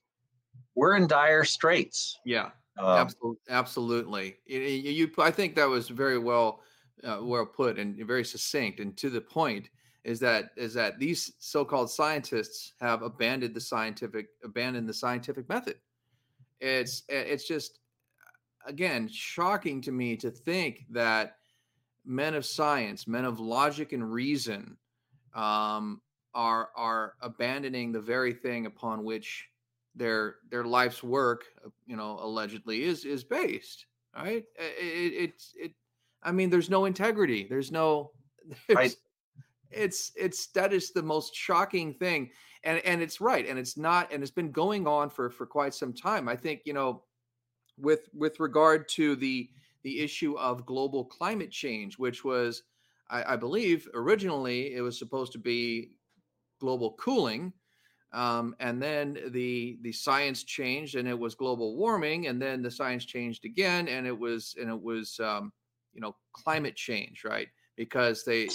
[0.75, 2.19] we're in dire straits.
[2.23, 3.39] Yeah, um, absolutely.
[3.49, 4.35] Absolutely.
[4.45, 6.61] You, you, I think that was very well
[7.03, 9.69] uh, well put and very succinct and to the point.
[10.03, 15.77] Is that is that these so-called scientists have abandoned the scientific abandoned the scientific method?
[16.61, 17.79] It's it's just
[18.65, 21.37] again shocking to me to think that
[22.05, 24.77] men of science, men of logic and reason,
[25.33, 26.01] um,
[26.33, 29.47] are are abandoning the very thing upon which
[29.95, 31.45] their their life's work,
[31.85, 33.85] you know, allegedly is is based.
[34.15, 34.43] Right?
[34.57, 35.71] It, it, it
[36.23, 37.45] I mean, there's no integrity.
[37.49, 38.11] There's no.
[38.67, 38.95] There's, right.
[39.71, 42.31] It's it's that is the most shocking thing,
[42.63, 45.75] and and it's right, and it's not, and it's been going on for for quite
[45.75, 46.27] some time.
[46.27, 47.03] I think you know
[47.79, 49.49] with with regard to the
[49.83, 52.63] the issue of global climate change, which was,
[53.09, 55.91] I, I believe, originally it was supposed to be
[56.59, 57.53] global cooling,
[58.11, 62.71] um, and then the the science changed, and it was global warming, and then the
[62.71, 65.53] science changed again, and it was and it was um,
[65.93, 67.47] you know climate change, right?
[67.75, 68.49] Because they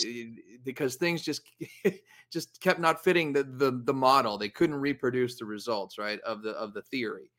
[0.64, 1.42] because things just
[2.32, 4.36] just kept not fitting the, the the model.
[4.36, 7.30] They couldn't reproduce the results, right, of the of the theory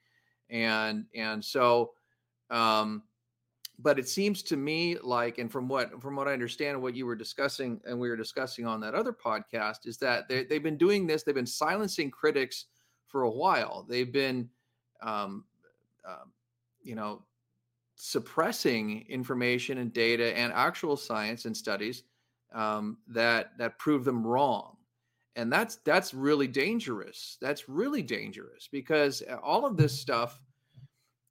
[0.49, 1.91] and and so
[2.49, 3.03] um
[3.79, 7.05] but it seems to me like and from what from what i understand what you
[7.05, 10.77] were discussing and we were discussing on that other podcast is that they, they've been
[10.77, 12.65] doing this they've been silencing critics
[13.15, 13.85] for a while.
[13.87, 14.49] They've been
[15.01, 15.45] um,
[16.05, 16.25] uh,
[16.83, 17.23] you know
[17.95, 22.03] suppressing information and data and actual science and studies
[22.53, 24.74] um, that that prove them wrong
[25.35, 27.37] and that's that's really dangerous.
[27.41, 30.39] That's really dangerous because uh, all of this stuff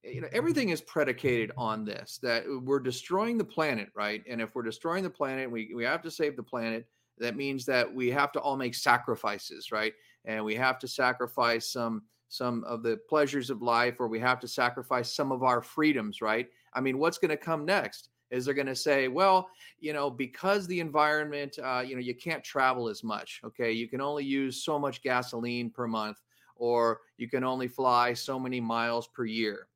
[0.02, 4.22] you know everything is predicated on this that we're destroying the planet right?
[4.28, 6.86] And if we're destroying the planet we, we have to save the planet.
[7.18, 9.94] That means that we have to all make sacrifices right?
[10.24, 14.40] And we have to sacrifice some some of the pleasures of life or we have
[14.40, 16.48] to sacrifice some of our freedoms right?
[16.74, 19.48] I mean what's going to come next is they're going to say, well,
[19.80, 23.40] you know, because the environment, uh, you know, you can't travel as much.
[23.44, 26.18] Okay, you can only use so much gasoline per month,
[26.56, 29.68] or you can only fly so many miles per year.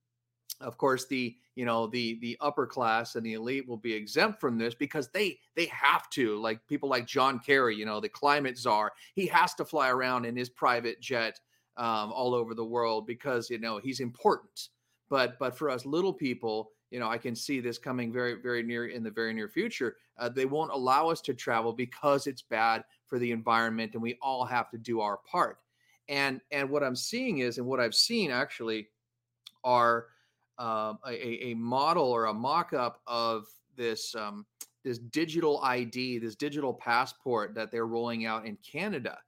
[0.60, 4.40] Of course, the you know the the upper class and the elite will be exempt
[4.40, 6.38] from this because they they have to.
[6.38, 10.24] Like people like John Kerry, you know, the climate czar, he has to fly around
[10.24, 11.38] in his private jet
[11.76, 14.68] um, all over the world because you know he's important.
[15.08, 18.62] But but for us little people, you know, I can see this coming very, very
[18.62, 19.96] near in the very near future.
[20.18, 24.18] Uh, they won't allow us to travel because it's bad for the environment, and we
[24.22, 25.58] all have to do our part.
[26.08, 28.88] And and what I'm seeing is, and what I've seen actually,
[29.64, 30.06] are
[30.58, 33.46] uh, a, a model or a mock-up of
[33.76, 34.46] this um,
[34.84, 39.18] this digital ID, this digital passport that they're rolling out in Canada.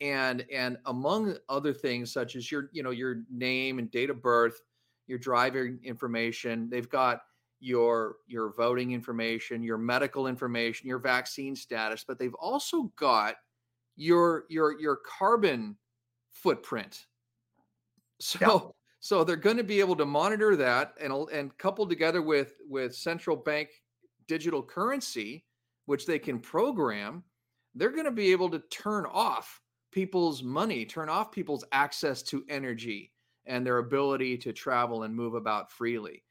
[0.00, 4.22] And and among other things, such as your you know your name and date of
[4.22, 4.62] birth,
[5.10, 6.70] your driver information.
[6.70, 7.22] They've got
[7.58, 13.34] your your voting information, your medical information, your vaccine status, but they've also got
[13.96, 15.76] your your your carbon
[16.30, 17.06] footprint.
[18.20, 18.58] So yeah.
[19.00, 22.94] so they're going to be able to monitor that and and coupled together with with
[22.94, 23.68] central bank
[24.28, 25.44] digital currency,
[25.86, 27.24] which they can program,
[27.74, 29.60] they're going to be able to turn off
[29.90, 33.12] people's money, turn off people's access to energy,
[33.50, 36.22] and their ability to travel and move about freely.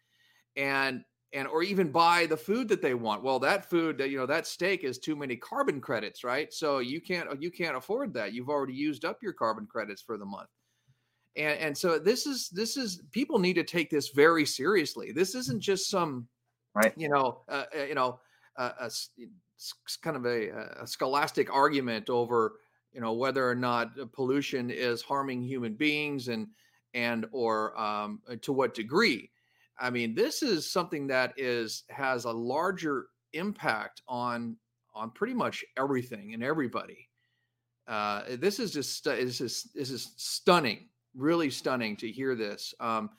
[0.55, 3.21] And and or even buy the food that they want.
[3.21, 6.51] Well, that food, that you know, that steak is too many carbon credits, right?
[6.51, 8.33] So you can't you can't afford that.
[8.33, 10.49] You've already used up your carbon credits for the month.
[11.35, 15.11] And and so this is this is people need to take this very seriously.
[15.11, 16.27] This isn't just some
[16.73, 18.19] right, you know, uh, uh you know,
[18.57, 18.89] uh, a,
[20.01, 20.49] kind of a,
[20.81, 22.53] a scholastic argument over
[22.91, 26.47] you know whether or not pollution is harming human beings and
[26.93, 29.29] and or um, to what degree
[29.79, 34.57] I mean, this is something that is has a larger impact on
[34.93, 37.07] on pretty much everything and everybody.
[37.87, 42.73] Uh, this is just this is this is stunning, really stunning to hear this.
[42.79, 43.09] Um,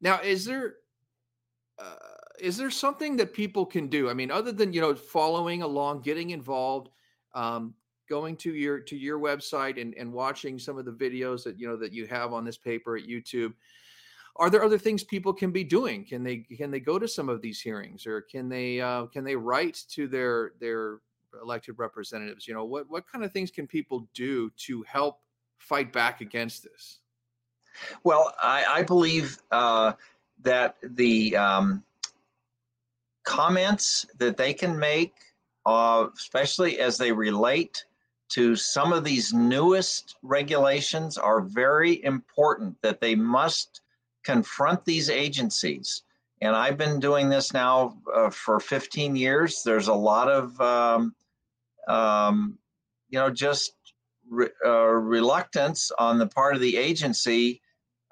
[0.00, 0.76] now, is there
[1.78, 1.96] uh,
[2.40, 4.08] is there something that people can do?
[4.08, 6.90] I mean, other than you know following along, getting involved,
[7.34, 7.74] um,
[8.08, 11.66] going to your to your website and and watching some of the videos that you
[11.66, 13.52] know that you have on this paper at YouTube
[14.36, 16.04] are there other things people can be doing?
[16.04, 19.24] Can they can they go to some of these hearings or can they uh, can
[19.24, 20.98] they write to their their
[21.40, 22.48] elected representatives?
[22.48, 25.20] You know what what kind of things can people do to help
[25.58, 26.98] fight back against this?
[28.02, 29.92] Well i, I believe uh,
[30.42, 31.84] that the um,
[33.24, 35.14] comments that they can make
[35.66, 37.84] uh, especially as they relate
[38.34, 43.80] to some of these newest regulations are very important that they must
[44.24, 46.02] confront these agencies.
[46.40, 49.62] And I've been doing this now uh, for 15 years.
[49.62, 51.14] There's a lot of, um,
[51.86, 52.58] um,
[53.08, 53.76] you know, just
[54.28, 57.62] re- uh, reluctance on the part of the agency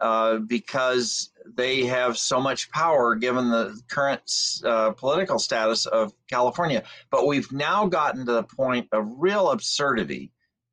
[0.03, 4.21] uh, because they have so much power given the current
[4.65, 6.83] uh, political status of California.
[7.11, 10.33] But we've now gotten to the point of real absurdity.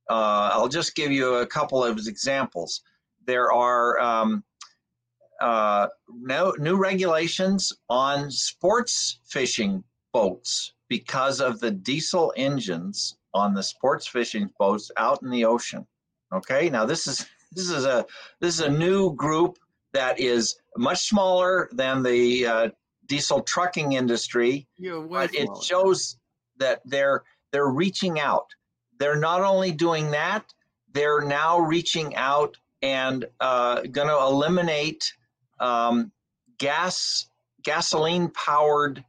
[0.10, 2.82] Uh, I'll just give you a couple of examples.
[3.28, 4.44] There are um,
[5.40, 13.62] uh, no, new regulations on sports fishing boats because of the diesel engines on the
[13.62, 15.86] sports fishing boats out in the ocean.
[16.34, 18.06] Okay, now this is this is a
[18.40, 19.58] this is a new group
[19.94, 22.70] that is much smaller than the uh,
[23.08, 26.18] diesel trucking industry, yeah, but it shows
[26.58, 28.48] that they're they're reaching out.
[29.00, 30.46] They're not only doing that;
[30.94, 35.12] they're now reaching out and uh, going to eliminate
[35.60, 36.12] um,
[36.58, 37.28] gas
[37.64, 39.04] gasoline powered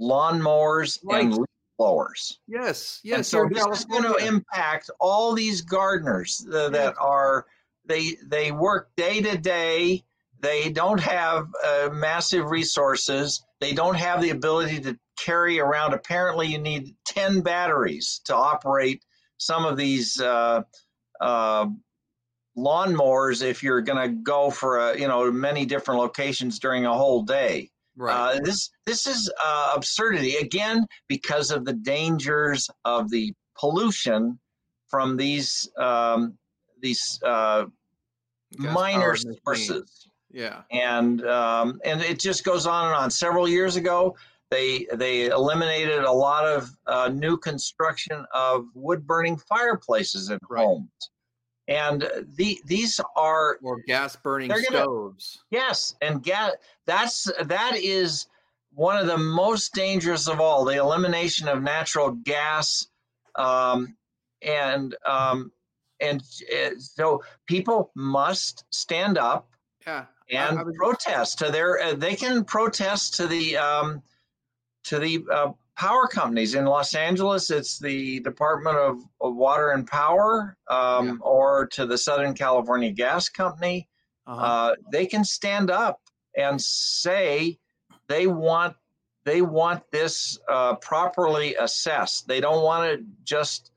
[0.00, 1.24] lawnmowers right.
[1.24, 1.46] and leaf
[1.78, 2.38] blowers.
[2.46, 3.16] Yes, yes.
[3.16, 7.46] And so this is going to impact all these gardeners uh, that are
[7.86, 10.04] they they work day to day.
[10.40, 13.44] They don't have uh, massive resources.
[13.60, 15.94] They don't have the ability to carry around.
[15.94, 19.02] Apparently, you need ten batteries to operate
[19.38, 20.62] some of these uh,
[21.20, 21.66] uh,
[22.56, 26.92] lawnmowers if you're going to go for a you know many different locations during a
[26.92, 27.70] whole day.
[27.96, 28.36] Right.
[28.36, 34.38] Uh, this this is uh, absurdity again because of the dangers of the pollution
[34.88, 36.36] from these um,
[36.80, 37.66] these uh,
[38.58, 40.08] minor sources.
[40.30, 43.10] Yeah, and um, and it just goes on and on.
[43.10, 44.16] Several years ago,
[44.50, 50.64] they they eliminated a lot of uh, new construction of wood burning fireplaces in right.
[50.64, 51.10] homes
[51.68, 55.42] and the these are or gas burning stoves.
[55.50, 56.52] yes, and gas.
[56.86, 58.26] That's that is
[58.72, 60.64] one of the most dangerous of all.
[60.64, 62.86] The elimination of natural gas,
[63.34, 63.96] um,
[64.42, 65.50] and um,
[66.00, 69.48] and uh, so people must stand up.
[69.86, 71.80] Yeah, and protest to their.
[71.80, 74.02] Uh, they can protest to the um,
[74.84, 77.50] to the uh, power companies in Los Angeles.
[77.50, 81.14] It's the Department of, of Water and Power, um, yeah.
[81.20, 83.88] or to the Southern California Gas Company.
[84.26, 84.42] Uh-huh.
[84.42, 86.00] Uh, they can stand up
[86.36, 87.58] and say
[88.08, 88.74] they want
[89.24, 92.28] they want this uh, properly assessed.
[92.28, 93.72] They don't want to just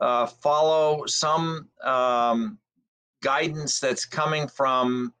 [0.00, 2.58] uh, follow some um,
[3.22, 5.12] guidance that's coming from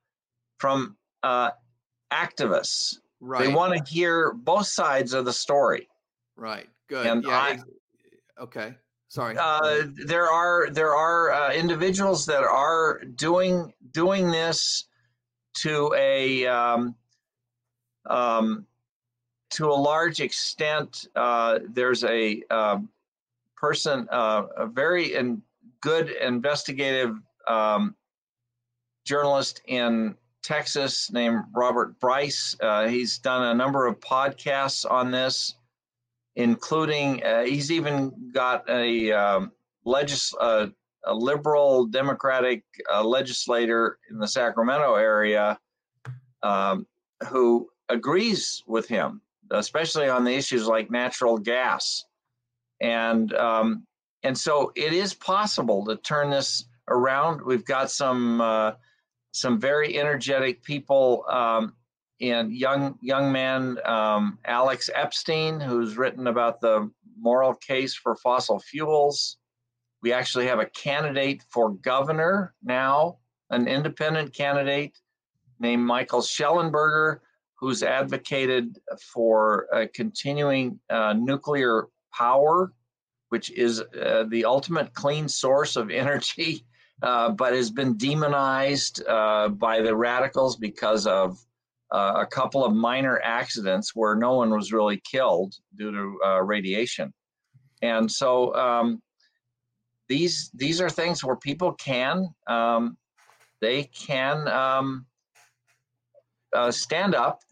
[0.58, 1.50] from uh,
[2.12, 2.96] activists.
[3.20, 3.44] Right.
[3.46, 5.88] They want to hear both sides of the story.
[6.36, 6.68] Right.
[6.88, 7.06] Good.
[7.06, 7.30] And yeah.
[7.30, 7.58] I,
[8.40, 8.74] okay.
[9.08, 9.36] Sorry.
[9.38, 14.84] Uh, there are there are uh, individuals that are doing doing this
[15.54, 16.94] to a um,
[18.08, 18.66] um,
[19.50, 21.08] to a large extent.
[21.16, 22.90] Uh, there's a um,
[23.58, 25.42] person, uh, a very in,
[25.80, 27.16] good investigative
[27.46, 27.94] um,
[29.04, 32.56] journalist in Texas named Robert Bryce.
[32.60, 35.54] Uh, he's done a number of podcasts on this
[36.36, 39.50] including uh, he's even got a um,
[39.84, 40.68] legis- uh,
[41.04, 42.62] a liberal Democratic
[42.92, 45.58] uh, legislator in the Sacramento area
[46.44, 46.86] um,
[47.28, 49.20] who agrees with him
[49.50, 52.04] especially on the issues like natural gas.
[52.80, 53.84] And um,
[54.22, 57.42] and so it is possible to turn this around.
[57.42, 58.72] We've got some uh,
[59.32, 61.74] some very energetic people um,
[62.20, 66.90] and young young man um, Alex Epstein, who's written about the
[67.20, 69.36] moral case for fossil fuels.
[70.02, 73.18] We actually have a candidate for governor now,
[73.50, 74.96] an independent candidate
[75.58, 77.18] named Michael Shellenberger,
[77.56, 78.78] who's advocated
[79.12, 82.72] for uh, continuing uh, nuclear power,
[83.28, 86.64] which is uh, the ultimate clean source of energy,
[87.02, 91.38] uh, but has been demonized uh, by the radicals because of
[91.92, 97.12] uh, a couple of minor accidents where no one was really killed due to radiation.
[97.80, 99.00] And so um,
[100.08, 102.96] these these are things where people can um,
[103.60, 105.06] they can um,
[106.52, 107.42] uh, stand up,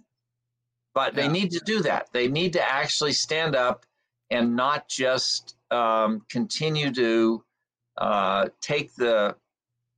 [0.95, 1.23] but yeah.
[1.23, 2.09] they need to do that.
[2.13, 3.86] They need to actually stand up
[4.31, 7.45] and not just um, continue to
[7.99, 9.37] uh, take the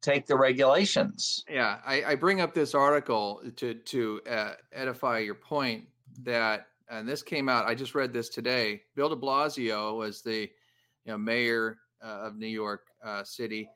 [0.00, 1.44] take the regulations.
[1.48, 5.84] Yeah, I, I bring up this article to to uh, edify your point
[6.22, 7.66] that, and this came out.
[7.66, 8.82] I just read this today.
[8.94, 10.50] Bill De Blasio was the
[11.04, 13.68] you know mayor uh, of New York uh, City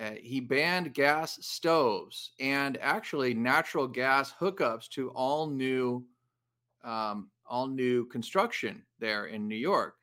[0.00, 6.04] uh, he banned gas stoves and actually natural gas hookups to all new
[6.84, 9.96] um, all new construction there in New York.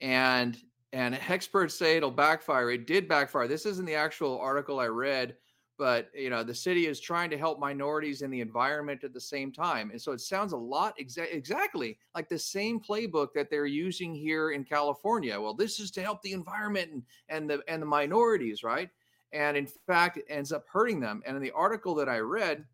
[0.00, 0.58] And
[0.92, 2.70] and experts say it'll backfire.
[2.70, 3.48] It did backfire.
[3.48, 5.36] This isn't the actual article I read,
[5.78, 9.20] but you know the city is trying to help minorities in the environment at the
[9.20, 9.90] same time.
[9.90, 14.14] And so it sounds a lot exa- exactly like the same playbook that they're using
[14.14, 15.40] here in California.
[15.40, 18.90] Well, this is to help the environment and and the and the minorities, right?
[19.32, 21.22] and in fact, it ends up hurting them.
[21.26, 22.64] And in the article that I read,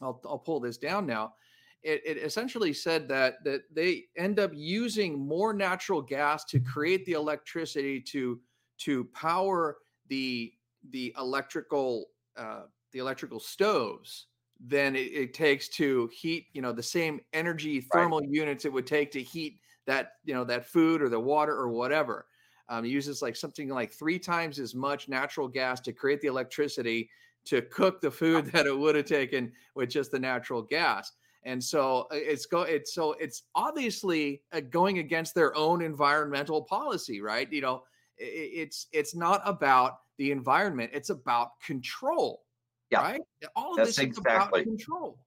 [0.00, 1.34] I'll, I'll pull this down now.
[1.82, 7.04] It, it, essentially said that that they end up using more natural gas to create
[7.06, 8.40] the electricity to
[8.78, 9.78] to power
[10.08, 10.52] the
[10.90, 12.06] the electrical
[12.36, 14.26] uh, the electrical stoves
[14.64, 18.28] than it, it, takes to heat you know the same energy thermal right.
[18.30, 21.68] units it would take to heat that you know that food or the water or
[21.68, 22.26] whatever
[22.68, 27.10] um, uses like something like three times as much natural gas to create the electricity
[27.44, 31.12] to cook the food that it would have taken with just the natural gas.
[31.44, 36.62] And so uh, it's go it's so it's obviously uh, going against their own environmental
[36.62, 37.50] policy, right?
[37.52, 37.82] You know,
[38.16, 42.42] it's it's not about the environment; it's about control.
[42.90, 43.20] Yeah, right.
[43.56, 44.62] All of That's this is exactly.
[44.62, 45.18] about control.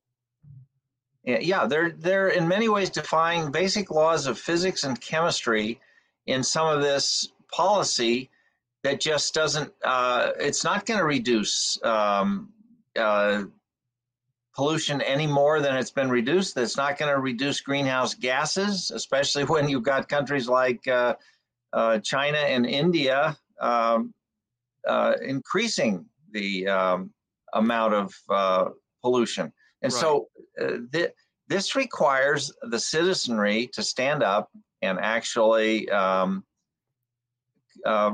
[1.26, 5.82] Yeah, they're they're in many ways defying basic laws of physics and chemistry
[6.28, 8.30] in some of this policy
[8.84, 12.50] that just doesn't, uh, it's not going to reduce um,
[12.96, 13.44] uh,
[14.56, 16.58] pollution any more than it's been reduced.
[16.58, 21.16] It's not going to reduce greenhouse gases, especially when you've got countries like uh,
[21.74, 24.14] uh China and India um,
[24.88, 27.12] uh, increasing the um,
[27.54, 28.70] amount of uh,
[29.02, 29.52] pollution.
[29.82, 30.00] And right.
[30.00, 30.30] so
[30.92, 31.12] th-
[31.48, 34.50] this requires the citizenry to stand up
[34.82, 36.44] and actually um,
[37.86, 38.12] uh,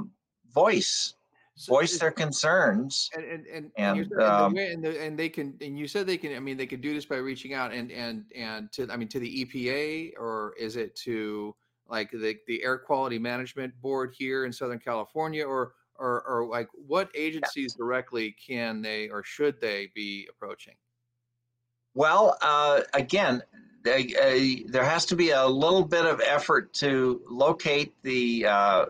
[0.54, 1.16] voice
[1.62, 5.56] so voice their concerns and and and, and, and, um, and, the, and, they can
[5.62, 7.92] and you said they can i mean they can do this by reaching out and
[7.92, 11.56] and and to i mean to the epa or is it to
[11.88, 16.68] like the, the air quality management board here in southern california or or, or like
[16.88, 17.84] what agencies yeah.
[17.84, 20.74] directly can they or should they be approaching
[21.94, 23.44] well uh, again
[23.84, 28.86] they, uh, there has to be a little bit of effort to locate the uh,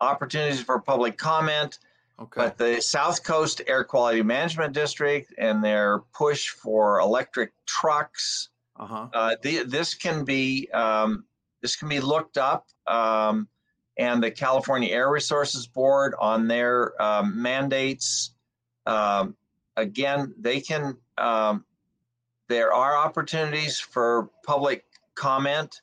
[0.00, 1.78] opportunities for public comment.
[2.18, 2.40] Okay.
[2.42, 8.48] But the South Coast Air Quality Management District and their push for electric trucks,
[8.78, 9.08] uh-huh.
[9.12, 11.24] uh, the, this can be um,
[11.60, 13.48] this can be looked up, um,
[13.98, 18.32] and the California Air Resources Board on their um, mandates.
[18.86, 19.36] Um,
[19.76, 20.96] again, they can.
[21.18, 21.64] Um,
[22.48, 25.82] there are opportunities for public comment,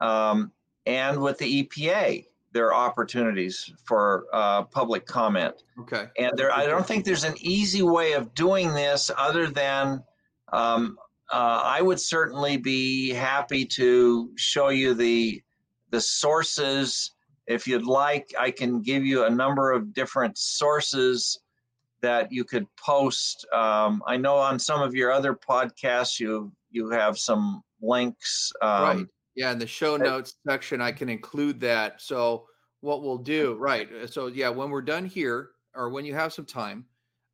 [0.00, 0.50] um,
[0.86, 5.62] and with the EPA, there are opportunities for uh, public comment.
[5.80, 6.06] Okay.
[6.18, 10.02] And there, I don't think there's an easy way of doing this other than
[10.52, 10.98] um,
[11.30, 15.42] uh, I would certainly be happy to show you the
[15.90, 17.12] the sources.
[17.46, 21.40] If you'd like, I can give you a number of different sources
[22.00, 23.46] that you could post.
[23.52, 28.52] Um, I know on some of your other podcasts you you have some links.
[28.60, 32.00] Um, right yeah, in the show notes section, I can include that.
[32.02, 32.46] So
[32.80, 33.88] what we'll do, right?
[33.92, 36.84] Uh, so yeah, when we're done here, or when you have some time,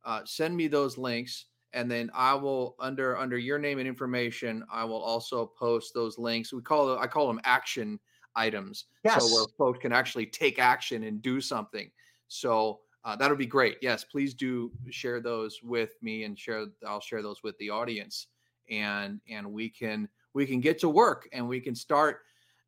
[0.05, 4.63] uh, send me those links, and then I will under under your name and information,
[4.71, 6.53] I will also post those links.
[6.53, 7.99] We call I call them action
[8.35, 9.21] items, yes.
[9.21, 11.91] so where folks can actually take action and do something.
[12.27, 13.77] So uh, that would be great.
[13.81, 16.65] Yes, please do share those with me and share.
[16.87, 18.27] I'll share those with the audience,
[18.69, 22.21] and and we can we can get to work and we can start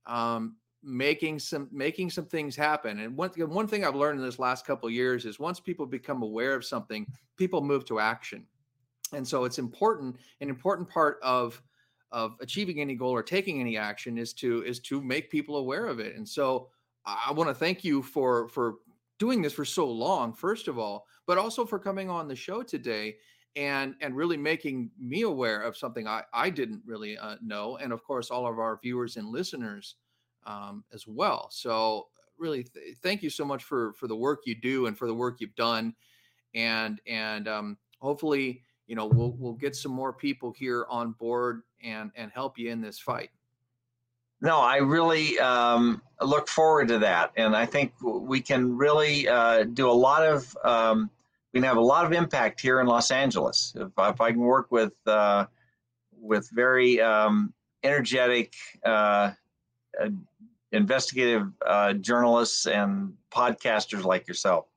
[0.07, 2.99] um, making some making some things happen.
[2.99, 6.23] And one one thing I've learned in this last couple years is once people become
[6.23, 7.05] aware of something,
[7.37, 8.45] people move to action.
[9.13, 10.17] And so it's important.
[10.39, 11.61] An important part of
[12.11, 15.85] of achieving any goal or taking any action is to is to make people aware
[15.85, 16.15] of it.
[16.15, 16.69] And so
[17.05, 18.75] I want to thank you for for
[19.19, 22.63] doing this for so long, first of all, but also for coming on the show
[22.63, 23.17] today
[23.55, 27.91] and and really making me aware of something I I didn't really uh, know, and
[27.91, 29.95] of course all of our viewers and listeners
[30.45, 31.49] um, as well.
[31.51, 32.07] So
[32.37, 35.13] really, th- thank you so much for for the work you do and for the
[35.13, 35.95] work you've done,
[36.55, 41.61] and and um, hopefully you know we'll we'll get some more people here on board
[41.83, 43.31] and and help you in this fight.
[44.43, 49.65] No, I really um, look forward to that, and I think we can really uh,
[49.65, 50.57] do a lot of.
[51.53, 54.39] We can have a lot of impact here in Los Angeles if, if I can
[54.39, 55.45] work with uh,
[56.17, 57.53] with very um,
[57.83, 58.53] energetic,
[58.85, 59.31] uh,
[60.01, 60.09] uh
[60.71, 61.51] investigative
[61.99, 64.67] journalists and podcasters like yourself.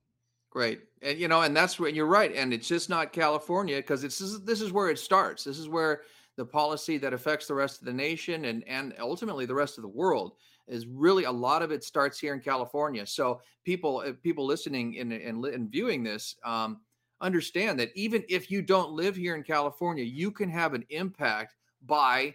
[0.50, 4.02] Great, and you know, and that's what you're right, and it's just not California because
[4.02, 5.44] it's this is, this is where it starts.
[5.44, 6.02] This is where
[6.36, 9.82] the policy that affects the rest of the nation and and ultimately the rest of
[9.82, 10.32] the world
[10.66, 13.06] is really a lot of it starts here in California.
[13.06, 16.80] So people uh, people listening and and, and viewing this um,
[17.20, 21.54] understand that even if you don't live here in California, you can have an impact
[21.86, 22.34] by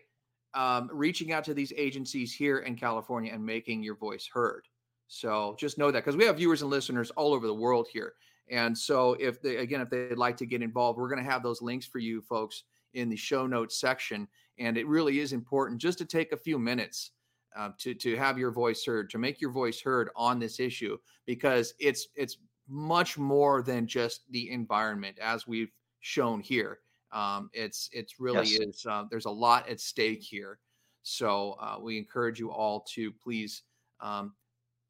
[0.53, 4.67] um, reaching out to these agencies here in California and making your voice heard.
[5.07, 8.13] So just know that because we have viewers and listeners all over the world here.
[8.49, 11.43] And so if they again if they'd like to get involved, we're going to have
[11.43, 14.27] those links for you folks in the show notes section.
[14.57, 17.11] And it really is important just to take a few minutes
[17.55, 20.97] uh, to to have your voice heard, to make your voice heard on this issue,
[21.25, 26.79] because it's it's much more than just the environment, as we've shown here.
[27.11, 28.59] Um, it's it's really yes.
[28.59, 28.85] is.
[28.87, 30.59] Uh, there's a lot at stake here,
[31.03, 33.63] so uh, we encourage you all to please
[33.99, 34.33] um,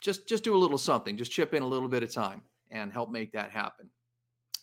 [0.02, 2.42] just just do a little something, just chip in a little bit of time
[2.72, 3.90] and help make that happen,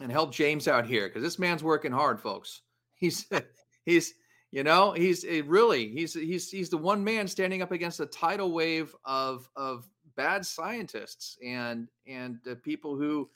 [0.01, 2.63] and help James out here because this man's working hard, folks.
[2.95, 3.27] He's
[3.87, 4.15] he's
[4.57, 8.53] you know he's really he's he's he's the one man standing up against a tidal
[8.53, 13.29] wave of of bad scientists and and uh, people who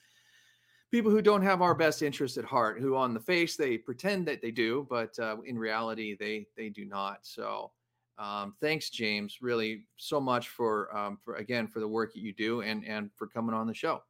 [0.90, 4.26] people who don't have our best interests at heart who on the face they pretend
[4.26, 7.18] that they do but uh, in reality they they do not.
[7.20, 7.70] So
[8.18, 12.32] um, thanks james really so much for um, for again for the work that you
[12.32, 14.02] do and and for coming on the show.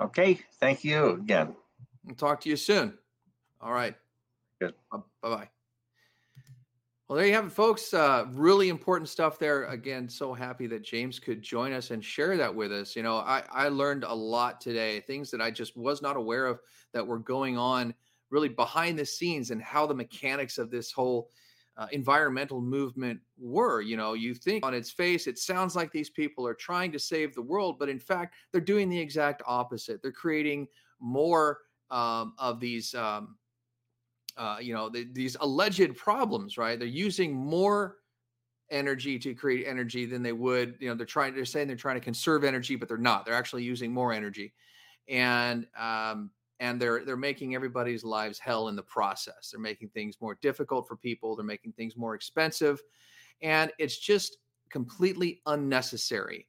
[0.00, 1.56] Okay thank you again.
[2.08, 2.96] I'll talk to you soon.
[3.60, 3.96] All right.
[4.60, 4.74] Good.
[4.92, 5.48] Bye bye.
[7.08, 7.94] Well, there you have it, folks.
[7.94, 9.64] Uh, really important stuff there.
[9.64, 12.94] Again, so happy that James could join us and share that with us.
[12.94, 16.44] You know, I, I learned a lot today, things that I just was not aware
[16.44, 16.60] of
[16.92, 17.94] that were going on
[18.28, 21.30] really behind the scenes and how the mechanics of this whole
[21.78, 23.80] uh, environmental movement were.
[23.80, 26.98] You know, you think on its face, it sounds like these people are trying to
[26.98, 30.02] save the world, but in fact, they're doing the exact opposite.
[30.02, 30.68] They're creating
[31.00, 31.60] more
[31.90, 32.94] um, of these.
[32.94, 33.36] Um,
[34.38, 36.78] uh, you know, the, these alleged problems, right?
[36.78, 37.96] They're using more
[38.70, 40.76] energy to create energy than they would.
[40.78, 41.34] You know, they're trying.
[41.34, 43.26] They're saying they're trying to conserve energy, but they're not.
[43.26, 44.54] They're actually using more energy,
[45.08, 49.50] and um, and they're they're making everybody's lives hell in the process.
[49.50, 51.34] They're making things more difficult for people.
[51.34, 52.80] They're making things more expensive,
[53.42, 54.38] and it's just
[54.70, 56.46] completely unnecessary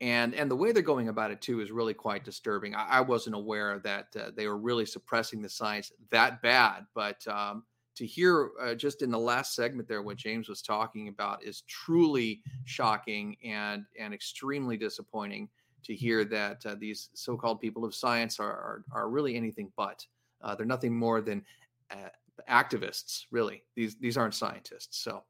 [0.00, 2.74] and and the way they're going about it too is really quite disturbing.
[2.74, 7.26] I, I wasn't aware that uh, they were really suppressing the science that bad, but
[7.28, 7.64] um,
[7.96, 11.62] to hear uh, just in the last segment there what James was talking about is
[11.62, 15.48] truly shocking and and extremely disappointing
[15.84, 20.04] to hear that uh, these so-called people of science are are, are really anything but.
[20.42, 21.42] Uh, they're nothing more than
[21.90, 22.08] uh,
[22.50, 23.62] activists, really.
[23.76, 24.98] These these aren't scientists.
[24.98, 25.22] So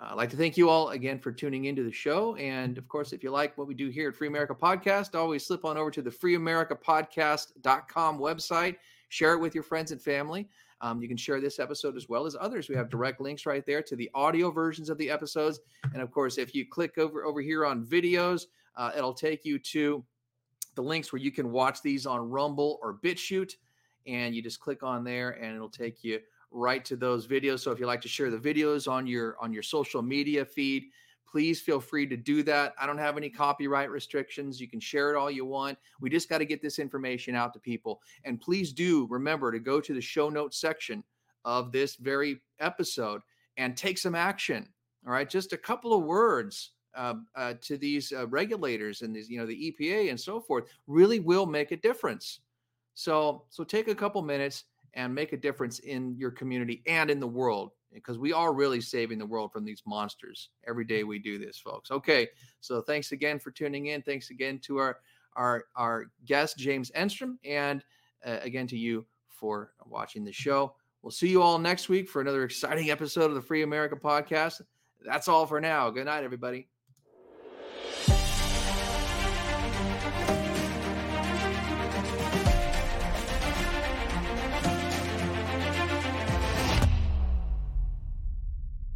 [0.00, 2.34] I'd like to thank you all again for tuning into the show.
[2.36, 5.46] And of course, if you like what we do here at Free America Podcast, always
[5.46, 8.76] slip on over to the freeamericapodcast.com website,
[9.08, 10.48] share it with your friends and family.
[10.80, 12.68] Um, you can share this episode as well as others.
[12.68, 15.60] We have direct links right there to the audio versions of the episodes.
[15.92, 18.46] And of course, if you click over over here on videos,
[18.76, 20.04] uh, it'll take you to
[20.74, 23.52] the links where you can watch these on Rumble or BitChute.
[24.06, 26.18] And you just click on there and it'll take you
[26.54, 27.60] right to those videos.
[27.60, 30.84] So if you like to share the videos on your on your social media feed,
[31.28, 32.74] please feel free to do that.
[32.80, 34.60] I don't have any copyright restrictions.
[34.60, 35.76] You can share it all you want.
[36.00, 38.00] We just got to get this information out to people.
[38.24, 41.02] And please do remember to go to the show notes section
[41.44, 43.20] of this very episode
[43.56, 44.68] and take some action.
[45.06, 49.28] All right, just a couple of words uh, uh, to these uh, regulators and these,
[49.28, 52.40] you know, the EPA and so forth really will make a difference.
[52.94, 54.64] So, so take a couple minutes
[54.94, 58.80] and make a difference in your community and in the world because we are really
[58.80, 60.50] saving the world from these monsters.
[60.66, 61.90] Every day we do this folks.
[61.90, 62.28] Okay
[62.60, 64.02] so thanks again for tuning in.
[64.02, 64.98] Thanks again to our
[65.36, 67.84] our our guest james enstrom and
[68.24, 70.74] uh, again to you for watching the show.
[71.02, 74.62] We'll see you all next week for another exciting episode of the free america podcast.
[75.04, 75.90] That's all for now.
[75.90, 76.68] Good night everybody